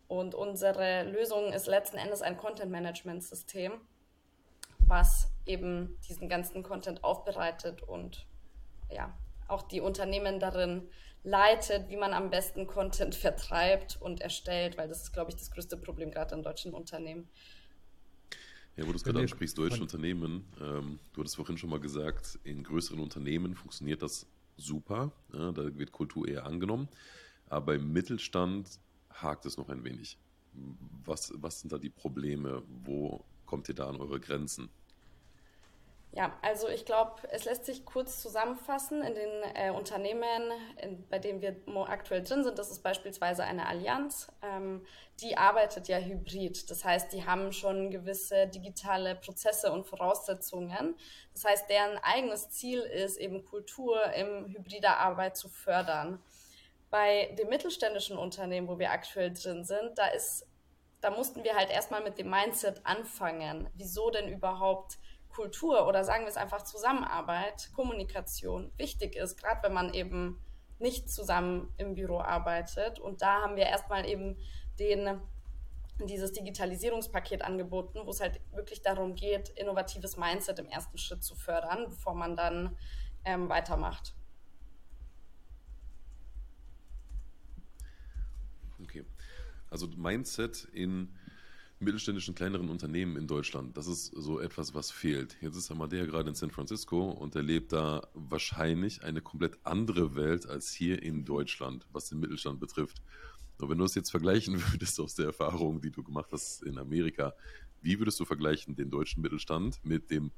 Und 0.10 0.34
unsere 0.34 1.04
Lösung 1.04 1.54
ist 1.54 1.68
letzten 1.68 1.98
Endes 1.98 2.24
ein 2.24 2.36
Content-Management-System, 2.36 3.74
was 4.80 5.32
eben 5.46 6.00
diesen 6.10 6.28
ganzen 6.28 6.64
Content 6.64 7.04
aufbereitet 7.04 7.84
und 7.84 8.26
ja, 8.92 9.16
auch 9.48 9.62
die 9.62 9.82
Unternehmen 9.82 10.40
darin 10.40 10.90
leitet, 11.24 11.90
wie 11.90 11.96
man 11.96 12.14
am 12.14 12.32
besten 12.32 12.66
Content 12.66 13.14
vertreibt 13.14 14.02
und 14.02 14.20
erstellt, 14.20 14.80
weil 14.80 14.88
das 14.88 15.04
ist, 15.04 15.14
glaube 15.14 15.30
ich, 15.30 15.38
das 15.38 15.52
größte 15.52 15.78
Problem 15.78 16.10
gerade 16.10 16.34
in 16.34 16.42
deutschen 16.42 16.74
Unternehmen. 16.74 17.30
Ja, 18.76 18.88
wo 18.88 18.90
du 18.90 18.96
es 18.96 19.04
gerade 19.04 19.20
ansprichst, 19.20 19.60
deutsche 19.60 19.82
Unternehmen, 19.82 20.52
ähm, 20.60 21.00
du 21.14 21.22
hattest 21.22 21.36
vorhin 21.36 21.60
schon 21.60 21.70
mal 21.70 21.80
gesagt, 21.80 22.40
in 22.44 22.64
größeren 22.64 23.00
Unternehmen 23.00 23.54
funktioniert 23.54 24.02
das 24.02 24.26
super, 24.58 25.12
ja, 25.34 25.52
da 25.52 25.78
wird 25.78 25.92
Kultur 25.92 26.28
eher 26.28 26.48
angenommen, 26.48 26.90
aber 27.48 27.76
im 27.76 27.94
Mittelstand 27.94 28.80
hakt 29.22 29.46
es 29.46 29.58
noch 29.58 29.70
ein 29.70 29.84
wenig. 29.84 30.18
Was, 31.06 31.32
was 31.36 31.62
sind 31.62 31.72
da 31.72 31.78
die 31.78 31.90
Probleme? 31.90 32.64
Wo 32.84 33.24
kommt 33.46 33.70
ihr 33.70 33.76
da 33.76 33.88
an 33.88 33.98
eure 33.98 34.20
Grenzen? 34.20 34.70
Ja, 36.12 36.36
also 36.42 36.68
ich 36.68 36.86
glaube, 36.86 37.22
es 37.30 37.46
lässt 37.46 37.66
sich 37.66 37.86
kurz 37.86 38.20
zusammenfassen 38.20 39.04
in 39.04 39.14
den 39.14 39.44
äh, 39.54 39.70
Unternehmen, 39.70 40.52
in, 40.82 41.08
bei 41.08 41.20
denen 41.20 41.42
wir 41.42 41.56
aktuell 41.88 42.24
drin 42.24 42.44
sind. 42.44 42.58
Das 42.58 42.72
ist 42.72 42.82
beispielsweise 42.82 43.44
eine 43.44 43.68
Allianz, 43.68 44.28
ähm, 44.42 44.84
die 45.22 45.38
arbeitet 45.38 45.88
ja 45.88 45.98
hybrid. 45.98 46.72
Das 46.72 46.84
heißt, 46.84 47.14
die 47.14 47.28
haben 47.28 47.52
schon 47.52 47.92
gewisse 47.92 48.48
digitale 48.48 49.16
Prozesse 49.16 49.72
und 49.72 49.86
Voraussetzungen. 49.86 50.96
Das 51.34 51.46
heißt, 51.46 51.70
deren 51.70 52.00
eigenes 52.00 52.50
Ziel 52.50 52.80
ist 52.80 53.18
eben 53.18 53.46
Kultur 53.46 54.12
im 54.14 54.48
hybrider 54.48 54.98
Arbeit 54.98 55.38
zu 55.38 55.48
fördern. 55.48 56.20
Bei 56.90 57.36
den 57.38 57.50
mittelständischen 57.50 58.18
Unternehmen, 58.18 58.68
wo 58.68 58.80
wir 58.80 58.92
aktuell 58.92 59.32
drin 59.32 59.64
sind, 59.64 59.98
da 59.98 60.08
ist, 60.08 60.48
da 61.02 61.12
mussten 61.12 61.44
wir 61.44 61.56
halt 61.56 61.70
erstmal 61.70 62.04
mit 62.04 62.18
dem 62.18 62.30
Mindset 62.30 62.86
anfangen. 62.86 63.70
Wieso 63.76 64.10
denn 64.10 64.28
überhaupt 64.28 64.98
Kultur 65.30 65.88
oder 65.88 66.04
sagen 66.04 66.24
wir 66.24 66.30
es 66.30 66.38
einfach 66.38 66.64
Zusammenarbeit, 66.64 67.70
Kommunikation 67.76 68.72
wichtig 68.78 69.16
ist, 69.16 69.38
gerade 69.38 69.64
wenn 69.64 69.74
man 69.74 69.94
eben 69.94 70.42
nicht 70.80 71.10
zusammen 71.10 71.74
im 71.78 71.94
Büro 71.94 72.20
arbeitet. 72.20 73.00
Und 73.00 73.22
da 73.22 73.42
haben 73.42 73.56
wir 73.56 73.66
erstmal 73.66 74.08
eben 74.08 74.38
den, 74.80 75.22
dieses 76.00 76.32
Digitalisierungspaket 76.32 77.42
angeboten, 77.42 78.00
wo 78.06 78.10
es 78.10 78.22
halt 78.22 78.42
wirklich 78.54 78.82
darum 78.82 79.16
geht, 79.16 79.50
innovatives 79.50 80.18
Mindset 80.18 80.60
im 80.60 80.68
ersten 80.68 80.98
Schritt 80.98 81.24
zu 81.24 81.36
fördern, 81.36 81.86
bevor 81.90 82.16
man 82.16 82.36
dann 82.36 82.78
ähm, 83.26 83.50
weitermacht. 83.50 84.14
Okay. 88.82 89.06
Also 89.70 89.88
Mindset 89.88 90.68
in 90.74 91.10
mittelständischen 91.80 92.36
kleineren 92.36 92.70
Unternehmen 92.70 93.16
in 93.16 93.28
Deutschland. 93.28 93.78
Das 93.78 93.88
ist 93.88 94.08
so 94.08 94.40
etwas, 94.40 94.74
was 94.74 94.92
fehlt. 94.92 95.38
Jetzt 95.42 95.56
ist 95.56 95.72
Amadea 95.72 96.06
gerade 96.06 96.30
in 96.30 96.36
San 96.36 96.52
Francisco 96.52 97.10
und 97.10 97.36
erlebt 97.36 97.72
da 97.72 98.08
wahrscheinlich 98.14 99.04
eine 99.04 99.22
komplett 99.22 99.58
andere 99.64 100.16
Welt 100.16 100.46
als 100.46 100.74
hier 100.74 101.02
in 101.02 101.24
Deutschland, 101.24 101.88
was 101.92 102.10
den 102.10 102.20
Mittelstand 102.20 102.60
betrifft. 102.60 103.02
Und 103.60 103.70
wenn 103.70 103.78
du 103.78 103.86
es 103.86 103.96
jetzt 103.96 104.12
vergleichen 104.12 104.62
würdest 104.72 105.00
aus 105.00 105.16
der 105.16 105.28
Erfahrung, 105.28 105.82
die 105.82 105.92
du 105.92 106.04
gemacht 106.04 106.32
hast 106.32 106.64
in 106.64 106.78
Amerika, 106.78 107.34
wie 107.82 107.98
würdest 107.98 108.20
du 108.20 108.26
vergleichen 108.26 108.76
den 108.76 108.90
deutschen 108.90 109.22
Mittelstand 109.22 109.80
mit 109.84 110.12
dem 110.12 110.32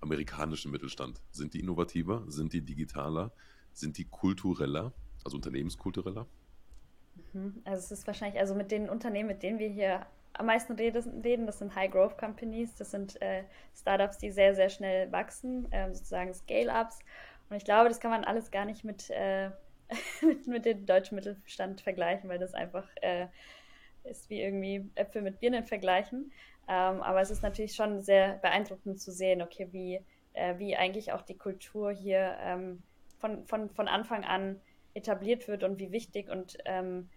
amerikanischen 0.00 0.70
Mittelstand? 0.70 1.20
Sind 1.32 1.54
die 1.54 1.60
innovativer? 1.60 2.24
Sind 2.28 2.52
die 2.52 2.60
digitaler? 2.60 3.32
Sind 3.72 3.98
die 3.98 4.04
kultureller, 4.04 4.92
also 5.24 5.36
unternehmenskultureller? 5.36 6.28
Mhm. 7.32 7.62
Also 7.64 7.78
es 7.78 7.90
ist 7.90 8.06
wahrscheinlich, 8.06 8.40
also 8.40 8.54
mit 8.54 8.70
den 8.70 8.88
Unternehmen, 8.88 9.28
mit 9.28 9.42
denen 9.42 9.58
wir 9.58 9.68
hier 9.68 10.06
am 10.32 10.46
meisten 10.46 10.74
reden, 10.74 11.46
das 11.46 11.58
sind 11.58 11.74
High-Growth-Companies, 11.74 12.74
das 12.74 12.90
sind 12.90 13.20
äh, 13.22 13.44
Startups, 13.74 14.18
die 14.18 14.30
sehr, 14.30 14.54
sehr 14.54 14.68
schnell 14.68 15.10
wachsen, 15.10 15.70
äh, 15.72 15.92
sozusagen 15.92 16.34
Scale-Ups. 16.34 16.98
Und 17.48 17.56
ich 17.56 17.64
glaube, 17.64 17.88
das 17.88 18.00
kann 18.00 18.10
man 18.10 18.24
alles 18.24 18.50
gar 18.50 18.64
nicht 18.64 18.84
mit, 18.84 19.08
äh, 19.10 19.50
mit, 20.20 20.46
mit, 20.46 20.64
dem 20.64 20.84
deutschen 20.84 21.14
Mittelstand 21.14 21.80
vergleichen, 21.80 22.28
weil 22.28 22.38
das 22.38 22.54
einfach 22.54 22.86
äh, 23.00 23.26
ist 24.04 24.30
wie 24.30 24.40
irgendwie 24.40 24.88
Äpfel 24.94 25.22
mit 25.22 25.40
Birnen 25.40 25.64
vergleichen. 25.64 26.32
Ähm, 26.68 27.02
aber 27.02 27.20
es 27.20 27.30
ist 27.30 27.42
natürlich 27.42 27.74
schon 27.74 28.00
sehr 28.00 28.34
beeindruckend 28.38 29.00
zu 29.00 29.12
sehen, 29.12 29.42
okay, 29.42 29.68
wie, 29.70 30.00
äh, 30.32 30.58
wie 30.58 30.76
eigentlich 30.76 31.12
auch 31.12 31.22
die 31.22 31.36
Kultur 31.36 31.92
hier 31.92 32.36
ähm, 32.40 32.82
von, 33.18 33.46
von, 33.46 33.70
von 33.70 33.88
Anfang 33.88 34.24
an 34.24 34.60
etabliert 34.96 35.46
wird 35.48 35.62
und 35.62 35.78
wie 35.78 35.92
wichtig 35.92 36.30
und 36.30 36.58
ähm, 36.64 37.08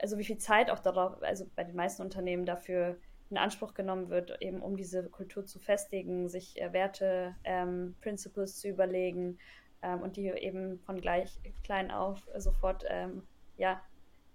also 0.00 0.18
wie 0.18 0.24
viel 0.24 0.38
Zeit 0.38 0.70
auch 0.70 0.78
darauf, 0.78 1.22
also 1.22 1.46
bei 1.56 1.64
den 1.64 1.74
meisten 1.74 2.02
Unternehmen 2.02 2.44
dafür 2.44 2.98
in 3.30 3.38
Anspruch 3.38 3.74
genommen 3.74 4.08
wird, 4.08 4.40
eben 4.40 4.62
um 4.62 4.76
diese 4.76 5.08
Kultur 5.08 5.44
zu 5.44 5.58
festigen, 5.58 6.28
sich 6.28 6.60
äh, 6.60 6.72
Werte, 6.72 7.34
ähm, 7.44 7.96
Principles 8.00 8.58
zu 8.58 8.68
überlegen 8.68 9.38
ähm, 9.82 10.02
und 10.02 10.16
die 10.16 10.28
eben 10.28 10.78
von 10.80 11.00
gleich 11.00 11.40
klein 11.64 11.90
auf 11.90 12.28
sofort 12.36 12.84
ähm, 12.88 13.22
ja, 13.56 13.82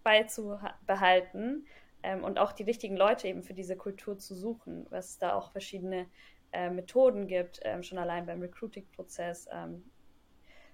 beizubehalten 0.03 1.65
ähm, 2.03 2.23
und 2.23 2.39
auch 2.39 2.51
die 2.51 2.63
richtigen 2.63 2.97
Leute 2.97 3.27
eben 3.27 3.43
für 3.43 3.53
diese 3.53 3.77
Kultur 3.77 4.17
zu 4.17 4.35
suchen, 4.35 4.87
was 4.89 5.19
da 5.19 5.35
auch 5.35 5.51
verschiedene 5.51 6.07
äh, 6.51 6.69
Methoden 6.69 7.27
gibt, 7.27 7.61
ähm, 7.63 7.83
schon 7.83 7.97
allein 7.97 8.25
beim 8.25 8.41
Recruiting-Prozess. 8.41 9.47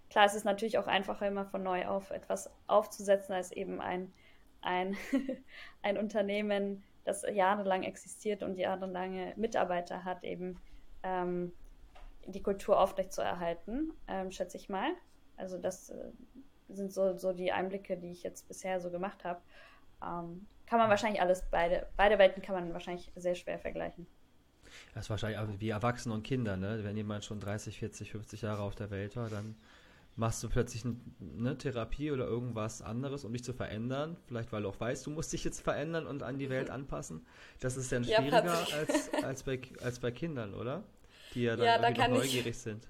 Klar, 0.09 0.25
es 0.25 0.35
ist 0.35 0.45
natürlich 0.45 0.77
auch 0.77 0.87
einfacher, 0.87 1.27
immer 1.27 1.45
von 1.45 1.63
neu 1.63 1.85
auf 1.85 2.11
etwas 2.11 2.49
aufzusetzen, 2.67 3.33
als 3.33 3.51
eben 3.51 3.81
ein 3.81 4.13
ein, 4.61 4.97
ein 5.81 5.97
Unternehmen, 5.97 6.83
das 7.05 7.23
jahrelang 7.31 7.83
existiert 7.83 8.43
und 8.43 8.57
jahrelange 8.57 9.33
Mitarbeiter 9.37 10.03
hat, 10.03 10.23
eben 10.23 10.59
ähm, 11.03 11.53
die 12.25 12.43
Kultur 12.43 12.79
aufrechtzuerhalten, 12.79 13.93
ähm, 14.07 14.31
schätze 14.31 14.57
ich 14.57 14.67
mal. 14.67 14.91
Also 15.37 15.57
das 15.57 15.89
äh, 15.89 16.11
sind 16.67 16.91
so, 16.91 17.17
so 17.17 17.31
die 17.31 17.51
Einblicke, 17.51 17.97
die 17.97 18.11
ich 18.11 18.23
jetzt 18.23 18.47
bisher 18.47 18.81
so 18.81 18.91
gemacht 18.91 19.23
habe. 19.23 19.39
Ähm, 20.03 20.45
kann 20.65 20.79
man 20.79 20.89
wahrscheinlich 20.89 21.21
alles, 21.21 21.43
beide, 21.49 21.87
beide 21.95 22.19
Welten 22.19 22.41
kann 22.41 22.55
man 22.55 22.73
wahrscheinlich 22.73 23.09
sehr 23.15 23.35
schwer 23.35 23.57
vergleichen. 23.57 24.05
Das 24.93 25.05
ist 25.05 25.09
wahrscheinlich 25.09 25.61
wie 25.61 25.69
Erwachsene 25.69 26.13
und 26.13 26.23
Kinder, 26.23 26.57
ne? 26.57 26.83
Wenn 26.83 26.97
jemand 26.97 27.23
schon 27.23 27.39
30, 27.39 27.79
40, 27.79 28.11
50 28.11 28.41
Jahre 28.41 28.63
auf 28.63 28.75
der 28.75 28.91
Welt 28.91 29.15
war, 29.15 29.29
dann 29.29 29.55
machst 30.17 30.43
du 30.43 30.49
plötzlich 30.49 30.83
eine 30.83 31.57
Therapie 31.57 32.11
oder 32.11 32.25
irgendwas 32.25 32.81
anderes, 32.81 33.23
um 33.23 33.31
dich 33.31 33.43
zu 33.43 33.53
verändern. 33.53 34.17
Vielleicht, 34.25 34.51
weil 34.51 34.63
du 34.63 34.69
auch 34.69 34.79
weißt, 34.79 35.05
du 35.05 35.11
musst 35.11 35.31
dich 35.31 35.43
jetzt 35.43 35.61
verändern 35.61 36.07
und 36.07 36.23
an 36.23 36.39
die 36.39 36.49
Welt 36.49 36.69
anpassen. 36.71 37.25
Das 37.59 37.77
ist 37.77 37.91
dann 37.91 38.03
schwieriger 38.03 38.43
ja, 38.43 38.67
als, 38.75 39.13
als, 39.23 39.43
bei, 39.43 39.61
als 39.81 39.99
bei 39.99 40.11
Kindern, 40.11 40.55
oder? 40.55 40.83
Die 41.35 41.43
ja 41.43 41.55
dann 41.55 41.65
ja, 41.65 41.77
da 41.77 42.07
noch 42.07 42.17
neugierig 42.17 42.47
ich, 42.47 42.57
sind. 42.57 42.87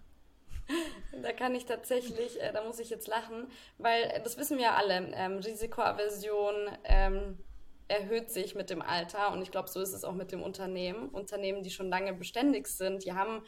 Da 1.24 1.32
kann 1.32 1.56
ich 1.56 1.66
tatsächlich, 1.66 2.40
äh, 2.40 2.54
da 2.54 2.64
muss 2.64 2.78
ich 2.78 2.92
jetzt 2.92 3.08
lachen, 3.08 3.48
weil 3.80 4.04
äh, 4.04 4.22
das 4.22 4.38
wissen 4.38 4.60
wir 4.60 4.76
alle, 4.76 5.12
ähm, 5.16 5.38
Risikoaversion 5.40 6.54
ähm, 6.84 7.40
erhöht 7.88 8.30
sich 8.30 8.54
mit 8.54 8.70
dem 8.70 8.84
Alter 8.84 9.32
und 9.32 9.42
ich 9.42 9.50
glaube, 9.50 9.68
so 9.68 9.82
ist 9.82 9.94
es 9.94 10.04
auch 10.04 10.14
mit 10.14 10.32
dem 10.32 10.44
Unternehmen. 10.44 11.10
Unternehmen, 11.10 11.64
die 11.64 11.72
schon 11.72 11.90
lange 11.90 12.14
beständig 12.14 12.68
sind, 12.68 13.04
die 13.04 13.14
haben 13.14 13.42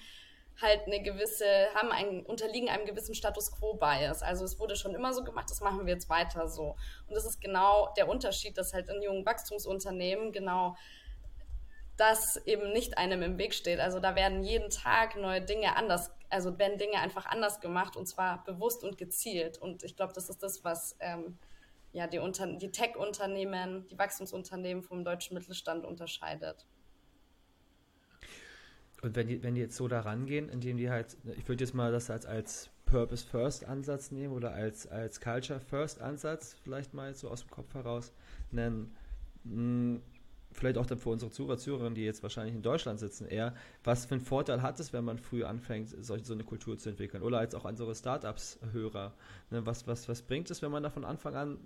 halt 0.61 0.85
eine 0.85 1.01
gewisse, 1.01 1.45
haben 1.73 1.91
ein, 1.91 2.25
unterliegen 2.25 2.69
einem 2.69 2.85
gewissen 2.85 3.15
Status 3.15 3.51
Quo-Bias. 3.51 4.21
Also 4.21 4.45
es 4.45 4.59
wurde 4.59 4.75
schon 4.75 4.95
immer 4.95 5.13
so 5.13 5.23
gemacht, 5.23 5.49
das 5.49 5.61
machen 5.61 5.85
wir 5.85 5.93
jetzt 5.93 6.09
weiter 6.09 6.47
so. 6.47 6.75
Und 7.07 7.15
das 7.15 7.25
ist 7.25 7.41
genau 7.41 7.93
der 7.97 8.07
Unterschied, 8.07 8.57
dass 8.57 8.73
halt 8.73 8.89
in 8.89 9.01
jungen 9.01 9.25
Wachstumsunternehmen 9.25 10.31
genau 10.31 10.75
das 11.99 12.37
eben 12.45 12.71
nicht 12.71 12.97
einem 12.97 13.21
im 13.21 13.37
Weg 13.37 13.53
steht. 13.53 13.79
Also 13.79 13.99
da 13.99 14.15
werden 14.15 14.43
jeden 14.43 14.69
Tag 14.69 15.17
neue 15.17 15.41
Dinge 15.41 15.75
anders, 15.75 16.11
also 16.29 16.57
werden 16.57 16.77
Dinge 16.77 16.99
einfach 16.99 17.25
anders 17.25 17.59
gemacht 17.59 17.97
und 17.97 18.07
zwar 18.07 18.43
bewusst 18.45 18.83
und 18.83 18.97
gezielt. 18.97 19.57
Und 19.57 19.83
ich 19.83 19.95
glaube, 19.95 20.13
das 20.13 20.29
ist 20.29 20.41
das, 20.41 20.63
was 20.63 20.95
ähm, 21.01 21.37
ja 21.91 22.07
die, 22.07 22.19
die 22.57 22.71
Tech-Unternehmen, 22.71 23.85
die 23.87 23.97
Wachstumsunternehmen 23.97 24.81
vom 24.83 25.03
deutschen 25.03 25.33
Mittelstand 25.33 25.85
unterscheidet. 25.85 26.65
Und 29.01 29.15
wenn 29.15 29.27
die, 29.27 29.41
wenn 29.43 29.55
die 29.55 29.61
jetzt 29.61 29.75
so 29.75 29.87
da 29.87 30.01
rangehen, 30.01 30.49
indem 30.49 30.77
die 30.77 30.89
halt, 30.89 31.17
ich 31.37 31.47
würde 31.47 31.63
jetzt 31.63 31.73
mal 31.73 31.91
das 31.91 32.09
als, 32.09 32.25
als 32.25 32.69
Purpose 32.85 33.25
First 33.25 33.65
Ansatz 33.65 34.11
nehmen 34.11 34.33
oder 34.33 34.51
als, 34.51 34.87
als 34.87 35.21
Culture 35.21 35.59
First 35.59 36.01
Ansatz 36.01 36.55
vielleicht 36.63 36.93
mal 36.93 37.13
so 37.13 37.29
aus 37.29 37.41
dem 37.41 37.51
Kopf 37.51 37.73
heraus 37.73 38.11
nennen, 38.51 38.95
mh, 39.43 39.53
hm, 39.53 40.01
vielleicht 40.51 40.77
auch 40.77 40.85
dann 40.85 40.97
für 40.97 41.09
unsere 41.09 41.31
Zuhörer, 41.31 41.57
Zuhörerinnen, 41.57 41.95
die 41.95 42.03
jetzt 42.03 42.23
wahrscheinlich 42.23 42.55
in 42.55 42.61
Deutschland 42.61 42.99
sitzen, 42.99 43.27
eher, 43.27 43.53
was 43.83 44.05
für 44.05 44.15
einen 44.15 44.21
Vorteil 44.21 44.61
hat 44.61 44.79
es, 44.79 44.93
wenn 44.93 45.05
man 45.05 45.17
früh 45.17 45.43
anfängt, 45.43 45.89
solche, 46.03 46.25
so 46.25 46.33
eine 46.33 46.43
Kultur 46.43 46.77
zu 46.77 46.89
entwickeln? 46.89 47.23
Oder 47.23 47.39
als 47.39 47.55
auch 47.55 47.65
unsere 47.65 47.93
Startups-Hörer. 47.95 49.13
Ne, 49.51 49.65
was, 49.65 49.87
was, 49.87 50.09
was 50.09 50.21
bringt 50.23 50.49
es, 50.49 50.61
wenn 50.61 50.71
man 50.71 50.83
da 50.83 50.89
von 50.89 51.05
Anfang 51.05 51.35
an 51.35 51.57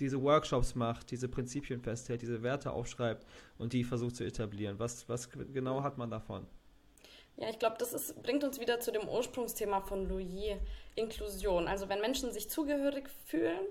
diese 0.00 0.22
Workshops 0.22 0.74
macht, 0.74 1.10
diese 1.10 1.28
Prinzipien 1.28 1.80
festhält, 1.80 2.22
diese 2.22 2.42
Werte 2.42 2.72
aufschreibt 2.72 3.26
und 3.58 3.72
die 3.72 3.84
versucht 3.84 4.16
zu 4.16 4.24
etablieren? 4.24 4.78
Was, 4.78 5.08
was 5.08 5.30
genau 5.30 5.82
hat 5.82 5.98
man 5.98 6.10
davon? 6.10 6.46
Ja, 7.36 7.50
ich 7.50 7.58
glaube, 7.58 7.76
das 7.78 7.92
ist, 7.92 8.22
bringt 8.22 8.44
uns 8.44 8.60
wieder 8.60 8.80
zu 8.80 8.92
dem 8.92 9.08
Ursprungsthema 9.08 9.82
von 9.82 10.08
Louis, 10.08 10.56
Inklusion. 10.94 11.68
Also 11.68 11.88
wenn 11.88 12.00
Menschen 12.00 12.32
sich 12.32 12.48
zugehörig 12.48 13.08
fühlen, 13.26 13.66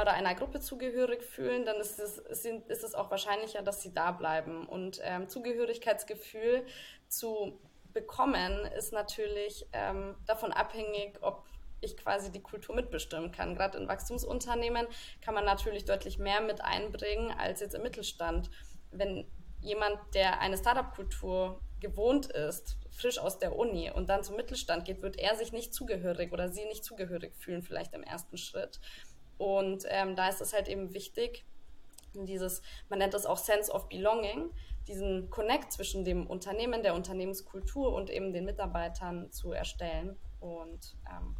oder 0.00 0.12
einer 0.12 0.34
Gruppe 0.34 0.60
zugehörig 0.60 1.22
fühlen, 1.22 1.64
dann 1.64 1.76
ist 1.76 1.98
es, 1.98 2.18
ist 2.18 2.84
es 2.84 2.94
auch 2.94 3.10
wahrscheinlicher, 3.10 3.62
dass 3.62 3.82
sie 3.82 3.94
da 3.94 4.10
bleiben. 4.12 4.66
Und 4.66 5.00
ähm, 5.02 5.28
Zugehörigkeitsgefühl 5.28 6.66
zu 7.08 7.58
bekommen 7.92 8.66
ist 8.76 8.92
natürlich 8.92 9.66
ähm, 9.72 10.14
davon 10.26 10.52
abhängig, 10.52 11.18
ob 11.22 11.44
ich 11.80 11.96
quasi 11.96 12.30
die 12.32 12.42
Kultur 12.42 12.74
mitbestimmen 12.74 13.32
kann. 13.32 13.54
Gerade 13.54 13.78
in 13.78 13.88
Wachstumsunternehmen 13.88 14.86
kann 15.20 15.34
man 15.34 15.44
natürlich 15.44 15.84
deutlich 15.84 16.18
mehr 16.18 16.40
mit 16.40 16.62
einbringen 16.62 17.30
als 17.30 17.60
jetzt 17.60 17.74
im 17.74 17.82
Mittelstand. 17.82 18.50
Wenn 18.90 19.26
jemand, 19.60 19.98
der 20.14 20.40
eine 20.40 20.56
Startup-Kultur 20.56 21.60
gewohnt 21.80 22.26
ist, 22.26 22.78
frisch 22.90 23.18
aus 23.18 23.38
der 23.38 23.56
Uni 23.56 23.90
und 23.90 24.08
dann 24.08 24.22
zum 24.22 24.36
Mittelstand 24.36 24.84
geht, 24.84 25.02
wird 25.02 25.18
er 25.18 25.36
sich 25.36 25.52
nicht 25.52 25.74
zugehörig 25.74 26.32
oder 26.32 26.48
sie 26.48 26.64
nicht 26.64 26.84
zugehörig 26.84 27.34
fühlen, 27.36 27.62
vielleicht 27.62 27.94
im 27.94 28.02
ersten 28.02 28.38
Schritt. 28.38 28.80
Und 29.38 29.84
ähm, 29.88 30.16
da 30.16 30.28
ist 30.28 30.40
es 30.40 30.54
halt 30.54 30.68
eben 30.68 30.94
wichtig, 30.94 31.44
dieses, 32.14 32.62
man 32.88 32.98
nennt 32.98 33.12
das 33.12 33.26
auch 33.26 33.36
Sense 33.36 33.70
of 33.70 33.88
Belonging, 33.88 34.50
diesen 34.88 35.28
Connect 35.28 35.72
zwischen 35.72 36.04
dem 36.04 36.26
Unternehmen, 36.26 36.82
der 36.82 36.94
Unternehmenskultur 36.94 37.92
und 37.92 38.08
eben 38.08 38.32
den 38.32 38.46
Mitarbeitern 38.46 39.30
zu 39.32 39.52
erstellen. 39.52 40.16
Und 40.40 40.96
ähm, 41.10 41.36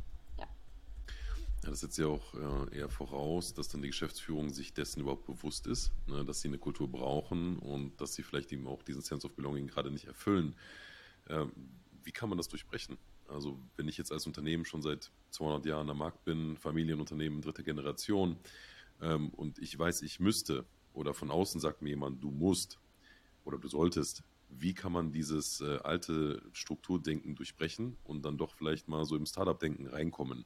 ja, 1.66 1.70
das 1.70 1.80
setzt 1.80 1.98
ja 1.98 2.06
auch 2.06 2.34
äh, 2.34 2.78
eher 2.78 2.88
voraus, 2.88 3.52
dass 3.52 3.68
dann 3.68 3.82
die 3.82 3.88
Geschäftsführung 3.88 4.50
sich 4.50 4.72
dessen 4.72 5.00
überhaupt 5.00 5.26
bewusst 5.26 5.66
ist, 5.66 5.90
ne, 6.06 6.24
dass 6.24 6.40
sie 6.40 6.48
eine 6.48 6.58
Kultur 6.58 6.88
brauchen 6.88 7.58
und 7.58 8.00
dass 8.00 8.14
sie 8.14 8.22
vielleicht 8.22 8.52
eben 8.52 8.68
auch 8.68 8.84
diesen 8.84 9.02
Sense 9.02 9.26
of 9.26 9.34
Belonging 9.34 9.66
gerade 9.66 9.90
nicht 9.90 10.06
erfüllen. 10.06 10.54
Ähm, 11.28 11.52
wie 12.04 12.12
kann 12.12 12.28
man 12.28 12.38
das 12.38 12.46
durchbrechen? 12.46 12.98
Also 13.26 13.58
wenn 13.76 13.88
ich 13.88 13.98
jetzt 13.98 14.12
als 14.12 14.28
Unternehmen 14.28 14.64
schon 14.64 14.80
seit 14.80 15.10
200 15.30 15.66
Jahren 15.66 15.90
am 15.90 15.98
Markt 15.98 16.24
bin, 16.24 16.56
Familienunternehmen 16.56 17.42
dritte 17.42 17.64
Generation 17.64 18.38
ähm, 19.00 19.30
und 19.30 19.58
ich 19.58 19.76
weiß, 19.76 20.02
ich 20.02 20.20
müsste 20.20 20.64
oder 20.92 21.14
von 21.14 21.32
außen 21.32 21.60
sagt 21.60 21.82
mir 21.82 21.90
jemand, 21.90 22.22
du 22.22 22.30
musst 22.30 22.78
oder 23.44 23.58
du 23.58 23.66
solltest, 23.66 24.22
wie 24.48 24.72
kann 24.72 24.92
man 24.92 25.10
dieses 25.10 25.60
äh, 25.60 25.78
alte 25.82 26.42
Strukturdenken 26.52 27.34
durchbrechen 27.34 27.96
und 28.04 28.24
dann 28.24 28.38
doch 28.38 28.54
vielleicht 28.54 28.86
mal 28.86 29.04
so 29.04 29.16
im 29.16 29.26
Startup-Denken 29.26 29.88
reinkommen? 29.88 30.44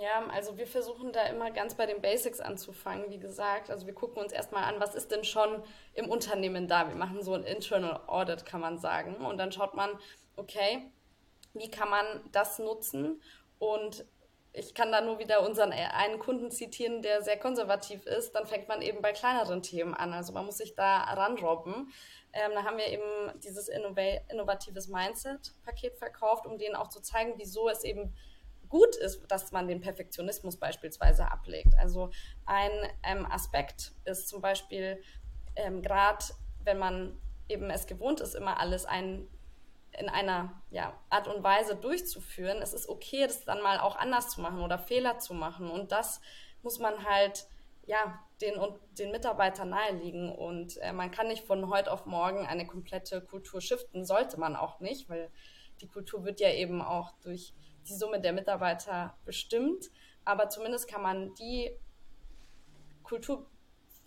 Ja, 0.00 0.26
also 0.28 0.56
wir 0.56 0.66
versuchen 0.66 1.12
da 1.12 1.24
immer 1.26 1.50
ganz 1.50 1.74
bei 1.74 1.84
den 1.84 2.00
Basics 2.00 2.40
anzufangen, 2.40 3.10
wie 3.10 3.18
gesagt. 3.18 3.70
Also 3.70 3.86
wir 3.86 3.92
gucken 3.92 4.22
uns 4.22 4.32
erstmal 4.32 4.64
an, 4.64 4.80
was 4.80 4.94
ist 4.94 5.10
denn 5.10 5.24
schon 5.24 5.62
im 5.92 6.08
Unternehmen 6.08 6.68
da? 6.68 6.88
Wir 6.88 6.94
machen 6.94 7.22
so 7.22 7.34
ein 7.34 7.44
Internal 7.44 8.00
Audit, 8.06 8.46
kann 8.46 8.62
man 8.62 8.78
sagen. 8.78 9.16
Und 9.16 9.36
dann 9.36 9.52
schaut 9.52 9.74
man, 9.74 9.90
okay, 10.36 10.90
wie 11.52 11.70
kann 11.70 11.90
man 11.90 12.06
das 12.32 12.58
nutzen? 12.58 13.20
Und 13.58 14.06
ich 14.54 14.74
kann 14.74 14.90
da 14.90 15.02
nur 15.02 15.18
wieder 15.18 15.46
unseren 15.46 15.70
einen 15.70 16.18
Kunden 16.18 16.50
zitieren, 16.50 17.02
der 17.02 17.20
sehr 17.20 17.38
konservativ 17.38 18.06
ist. 18.06 18.32
Dann 18.32 18.46
fängt 18.46 18.68
man 18.68 18.80
eben 18.80 19.02
bei 19.02 19.12
kleineren 19.12 19.62
Themen 19.62 19.92
an. 19.92 20.14
Also 20.14 20.32
man 20.32 20.46
muss 20.46 20.56
sich 20.56 20.74
da 20.74 20.96
ranrobben. 21.12 21.92
Ähm, 22.32 22.52
da 22.54 22.64
haben 22.64 22.78
wir 22.78 22.86
eben 22.86 23.38
dieses 23.40 23.68
Innov 23.68 23.98
innovatives 24.30 24.88
Mindset-Paket 24.88 25.98
verkauft, 25.98 26.46
um 26.46 26.56
denen 26.56 26.74
auch 26.74 26.88
zu 26.88 27.02
zeigen, 27.02 27.34
wieso 27.36 27.68
es 27.68 27.84
eben 27.84 28.14
gut 28.70 28.96
ist, 28.96 29.30
dass 29.30 29.52
man 29.52 29.68
den 29.68 29.82
Perfektionismus 29.82 30.56
beispielsweise 30.56 31.30
ablegt. 31.30 31.74
Also 31.78 32.10
ein 32.46 32.70
ähm, 33.02 33.26
Aspekt 33.26 33.92
ist 34.04 34.28
zum 34.28 34.40
Beispiel 34.40 35.02
ähm, 35.56 35.82
gerade, 35.82 36.24
wenn 36.64 36.78
man 36.78 37.20
eben 37.48 37.68
es 37.68 37.86
gewohnt 37.86 38.20
ist, 38.20 38.34
immer 38.34 38.58
alles 38.58 38.86
ein, 38.86 39.28
in 39.98 40.08
einer 40.08 40.62
ja, 40.70 40.98
Art 41.10 41.28
und 41.28 41.42
Weise 41.42 41.76
durchzuführen. 41.76 42.62
Es 42.62 42.72
ist 42.72 42.88
okay, 42.88 43.26
das 43.26 43.44
dann 43.44 43.60
mal 43.60 43.80
auch 43.80 43.96
anders 43.96 44.30
zu 44.30 44.40
machen 44.40 44.62
oder 44.62 44.78
Fehler 44.78 45.18
zu 45.18 45.34
machen. 45.34 45.68
Und 45.68 45.92
das 45.92 46.20
muss 46.62 46.78
man 46.78 47.04
halt 47.04 47.46
ja, 47.86 48.20
den, 48.40 48.54
den 48.92 49.10
Mitarbeitern 49.10 49.70
naheliegen. 49.70 50.30
Und 50.30 50.78
äh, 50.78 50.92
man 50.92 51.10
kann 51.10 51.26
nicht 51.26 51.44
von 51.44 51.68
heute 51.70 51.92
auf 51.92 52.06
morgen 52.06 52.46
eine 52.46 52.66
komplette 52.66 53.20
Kultur 53.20 53.60
shiften, 53.60 54.04
sollte 54.04 54.38
man 54.38 54.54
auch 54.54 54.78
nicht, 54.78 55.08
weil 55.08 55.30
die 55.80 55.88
Kultur 55.88 56.24
wird 56.24 56.40
ja 56.40 56.52
eben 56.52 56.82
auch 56.82 57.12
durch 57.22 57.54
die 57.90 57.94
Summe 57.94 58.20
der 58.20 58.32
Mitarbeiter 58.32 59.16
bestimmt, 59.24 59.90
aber 60.24 60.48
zumindest 60.48 60.88
kann 60.88 61.02
man 61.02 61.34
die 61.34 61.70
Kultur 63.02 63.46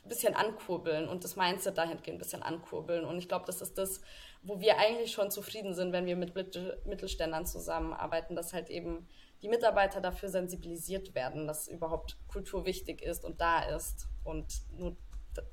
ein 0.04 0.10
bisschen 0.10 0.36
ankurbeln 0.36 1.08
und 1.08 1.24
das 1.24 1.36
Mindset 1.36 1.78
dahingehend 1.78 2.16
ein 2.16 2.18
bisschen 2.18 2.44
ankurbeln. 2.44 3.06
Und 3.06 3.18
ich 3.18 3.28
glaube, 3.28 3.46
das 3.46 3.62
ist 3.62 3.78
das, 3.78 4.02
wo 4.42 4.60
wir 4.60 4.78
eigentlich 4.78 5.12
schon 5.12 5.32
zufrieden 5.32 5.74
sind, 5.74 5.94
wenn 5.94 6.06
wir 6.06 6.16
mit 6.16 6.36
Mittelständlern 6.36 7.46
zusammenarbeiten, 7.46 8.36
dass 8.36 8.54
halt 8.54 8.70
eben 8.70 9.08
die 9.42 9.50
Mitarbeiter 9.50 10.02
dafür 10.02 10.30
sensibilisiert 10.30 11.16
werden, 11.16 11.48
dass 11.48 11.68
überhaupt 11.68 12.18
Kultur 12.28 12.66
wichtig 12.66 13.02
ist 13.02 13.26
und 13.26 13.42
da 13.42 13.64
ist 13.76 14.08
und 14.24 14.62
nur 14.78 14.96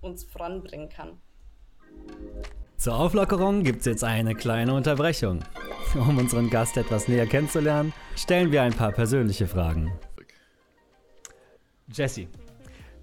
uns 0.01 0.25
voranbringen 0.25 0.88
kann. 0.88 1.21
Zur 2.81 2.95
Auflockerung 2.95 3.62
gibt 3.62 3.81
es 3.81 3.85
jetzt 3.85 4.05
eine 4.05 4.35
kleine 4.35 4.73
Unterbrechung. 4.73 5.40
Um 5.95 6.16
unseren 6.16 6.49
Gast 6.49 6.79
etwas 6.79 7.09
näher 7.09 7.27
kennenzulernen, 7.27 7.93
stellen 8.16 8.51
wir 8.53 8.62
ein 8.62 8.73
paar 8.73 8.90
persönliche 8.90 9.47
Fragen. 9.47 9.93
Jesse, 11.93 12.29